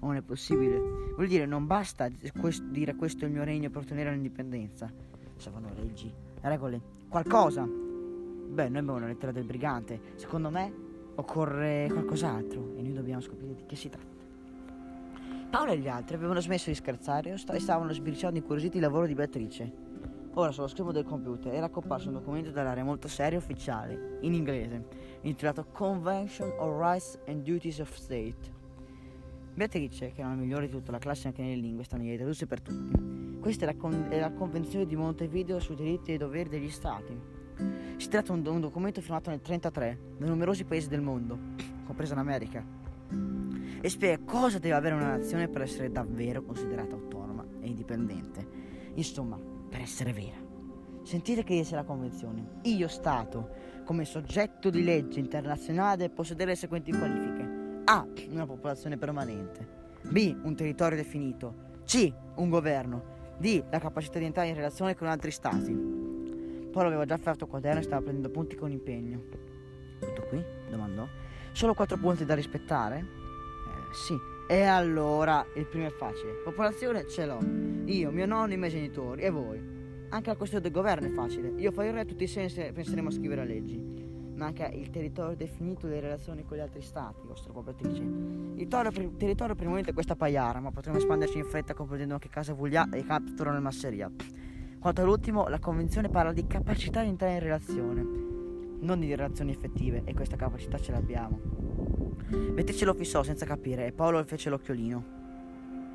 Non 0.00 0.16
è 0.16 0.22
possibile. 0.22 0.78
Vuol 1.14 1.26
dire, 1.26 1.46
non 1.46 1.66
basta 1.66 2.08
dire 2.08 2.94
questo 2.94 3.24
è 3.24 3.28
il 3.28 3.34
mio 3.34 3.44
regno 3.44 3.70
per 3.70 3.82
ottenere 3.82 4.10
l'indipendenza. 4.10 4.90
Servono 5.36 5.70
leggi, 5.74 6.12
regole, 6.40 6.80
qualcosa. 7.08 7.62
Beh, 7.64 8.68
noi 8.68 8.78
abbiamo 8.78 8.96
una 8.96 9.06
lettera 9.06 9.32
del 9.32 9.44
brigante. 9.44 10.00
Secondo 10.16 10.50
me 10.50 10.72
occorre 11.16 11.88
qualcos'altro 11.90 12.74
e 12.76 12.82
noi 12.82 12.92
dobbiamo 12.92 13.20
scoprire 13.20 13.54
di 13.54 13.64
che 13.66 13.76
si 13.76 13.88
tratta. 13.88 14.12
Paolo 15.50 15.72
e 15.72 15.78
gli 15.78 15.88
altri 15.88 16.16
avevano 16.16 16.40
smesso 16.40 16.68
di 16.68 16.74
scherzare 16.74 17.32
e 17.32 17.60
stavano 17.60 17.92
sbirciando 17.92 18.38
incuriositi 18.38 18.76
il 18.76 18.82
lavoro 18.82 19.06
di 19.06 19.14
Beatrice. 19.14 19.83
Ora 20.36 20.50
sullo 20.50 20.66
schermo 20.66 20.90
del 20.90 21.04
computer 21.04 21.54
era 21.54 21.68
comparso 21.68 22.08
un 22.08 22.14
documento 22.14 22.50
dall'area 22.50 22.82
molto 22.82 23.06
serio 23.06 23.38
ufficiale, 23.38 24.18
in 24.22 24.34
inglese, 24.34 24.84
intitolato 25.20 25.64
Convention 25.70 26.52
on 26.58 26.76
Rights 26.76 27.20
and 27.28 27.44
Duties 27.44 27.78
of 27.78 27.94
State. 27.94 28.52
Beatrice, 29.54 30.10
che 30.10 30.22
era 30.22 30.30
la 30.30 30.34
migliore 30.34 30.66
di 30.66 30.72
tutta 30.72 30.90
la 30.90 30.98
classe 30.98 31.28
anche 31.28 31.40
nelle 31.40 31.60
lingue 31.60 31.84
straniere, 31.84 32.16
tradusse 32.16 32.48
per 32.48 32.60
tutti. 32.60 33.38
Questa 33.38 33.64
è 33.64 33.72
la, 33.72 33.76
con- 33.76 34.06
è 34.08 34.18
la 34.18 34.32
Convenzione 34.32 34.86
di 34.86 34.96
Montevideo 34.96 35.60
sui 35.60 35.76
diritti 35.76 36.10
e 36.10 36.14
i 36.14 36.18
doveri 36.18 36.48
degli 36.48 36.70
Stati. 36.70 37.16
Si 37.96 38.08
tratta 38.08 38.32
di 38.34 38.40
un, 38.40 38.54
un 38.54 38.60
documento 38.60 39.00
firmato 39.00 39.30
nel 39.30 39.40
1933 39.40 40.16
da 40.18 40.26
numerosi 40.26 40.64
paesi 40.64 40.88
del 40.88 41.00
mondo, 41.00 41.38
compresa 41.86 42.16
l'America 42.16 42.82
e 43.80 43.88
spiega 43.88 44.18
cosa 44.24 44.58
deve 44.58 44.74
avere 44.74 44.94
una 44.96 45.16
nazione 45.16 45.46
per 45.46 45.62
essere 45.62 45.92
davvero 45.92 46.42
considerata 46.42 46.96
autonoma 46.96 47.44
e 47.60 47.68
indipendente. 47.68 48.72
Insomma, 48.94 49.53
per 49.74 49.82
essere 49.82 50.12
vera. 50.12 50.36
Sentite 51.02 51.42
che 51.42 51.56
dice 51.56 51.74
la 51.74 51.82
Convenzione. 51.82 52.60
Io 52.62 52.86
Stato, 52.86 53.50
come 53.84 54.04
soggetto 54.04 54.70
di 54.70 54.84
legge 54.84 55.18
internazionale, 55.18 56.10
possedere 56.10 56.50
le 56.50 56.56
seguenti 56.56 56.92
qualifiche. 56.92 57.82
A. 57.86 58.06
Una 58.30 58.46
popolazione 58.46 58.96
permanente. 58.96 59.66
B. 60.02 60.36
Un 60.44 60.54
territorio 60.54 60.96
definito. 60.96 61.72
C. 61.84 62.12
Un 62.36 62.48
governo. 62.50 63.02
D. 63.36 63.64
La 63.68 63.80
capacità 63.80 64.20
di 64.20 64.26
entrare 64.26 64.48
in 64.48 64.54
relazione 64.54 64.94
con 64.94 65.08
altri 65.08 65.32
stati. 65.32 65.72
Paolo 66.70 66.88
aveva 66.88 67.04
già 67.04 67.16
fatto 67.16 67.48
quaderno 67.48 67.80
e 67.80 67.82
stava 67.82 68.02
prendendo 68.02 68.30
punti 68.30 68.54
con 68.54 68.70
impegno. 68.70 69.24
Tutto 69.98 70.22
qui? 70.28 70.40
domandò. 70.70 71.04
Solo 71.50 71.74
quattro 71.74 71.96
punti 71.96 72.24
da 72.24 72.36
rispettare? 72.36 73.04
Sì. 74.06 74.33
E 74.46 74.62
allora 74.62 75.44
il 75.54 75.64
primo 75.64 75.86
è 75.86 75.90
facile. 75.90 76.32
Popolazione 76.44 77.08
ce 77.08 77.24
l'ho. 77.24 77.38
Io, 77.86 78.10
mio 78.10 78.26
nonno, 78.26 78.52
i 78.52 78.58
miei 78.58 78.70
genitori 78.70 79.22
e 79.22 79.30
voi. 79.30 79.58
Anche 80.10 80.28
la 80.28 80.36
questione 80.36 80.62
del 80.62 80.72
governo 80.72 81.06
è 81.06 81.10
facile. 81.10 81.54
Io 81.56 81.72
farò 81.72 81.88
il 81.88 81.94
re 81.94 82.04
tutti 82.04 82.24
i 82.24 82.28
sensi 82.28 82.60
penseremo 82.72 83.08
a 83.08 83.10
scrivere 83.10 83.46
leggi. 83.46 84.02
Manca 84.34 84.68
il 84.68 84.90
territorio 84.90 85.34
definito 85.34 85.86
delle 85.86 86.00
relazioni 86.00 86.44
con 86.44 86.58
gli 86.58 86.60
altri 86.60 86.82
stati, 86.82 87.26
vostro 87.26 87.52
propriettrice. 87.52 88.02
Il 88.02 88.68
territorio, 88.68 89.12
territorio 89.16 89.54
per 89.54 89.64
il 89.64 89.68
momento 89.70 89.90
è 89.90 89.94
questa 89.94 90.14
paiara, 90.14 90.60
ma 90.60 90.70
potremo 90.70 90.98
espanderci 90.98 91.38
in 91.38 91.44
fretta 91.44 91.72
comprendendo 91.72 92.14
anche 92.14 92.28
casa 92.28 92.52
Vuglia 92.52 92.88
e 92.90 93.02
Captoro 93.04 93.50
nel 93.50 93.62
Masseria. 93.62 94.10
Quanto 94.78 95.00
all'ultimo, 95.00 95.48
la 95.48 95.58
convenzione 95.58 96.10
parla 96.10 96.32
di 96.32 96.46
capacità 96.46 97.02
di 97.02 97.08
entrare 97.08 97.34
in 97.34 97.40
relazione, 97.40 98.02
non 98.80 99.00
di 99.00 99.14
relazioni 99.14 99.52
effettive, 99.52 100.02
e 100.04 100.12
questa 100.12 100.36
capacità 100.36 100.78
ce 100.78 100.92
l'abbiamo. 100.92 101.63
Beatrice 102.54 102.84
lo 102.84 102.94
fissò 102.94 103.22
senza 103.22 103.46
capire 103.46 103.86
e 103.86 103.92
Paolo 103.92 104.22
fece 104.24 104.50
l'occhiolino. 104.50 105.04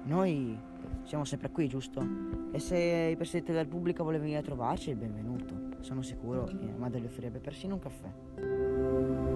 Noi 0.03 0.57
siamo 1.03 1.25
sempre 1.25 1.49
qui, 1.49 1.67
giusto? 1.67 2.05
E 2.51 2.59
se 2.59 2.77
il 3.09 3.15
Presidente 3.15 3.51
della 3.51 3.63
Repubblica 3.63 4.03
vuole 4.03 4.19
venire 4.19 4.37
a 4.39 4.43
trovarci, 4.43 4.91
è 4.91 4.95
benvenuto. 4.95 5.77
Sono 5.81 6.01
sicuro 6.01 6.45
che 6.45 6.65
la 6.65 6.77
madre 6.77 6.99
gli 6.99 7.05
offrirebbe 7.05 7.39
persino 7.39 7.75
un 7.75 7.79
caffè. 7.79 9.28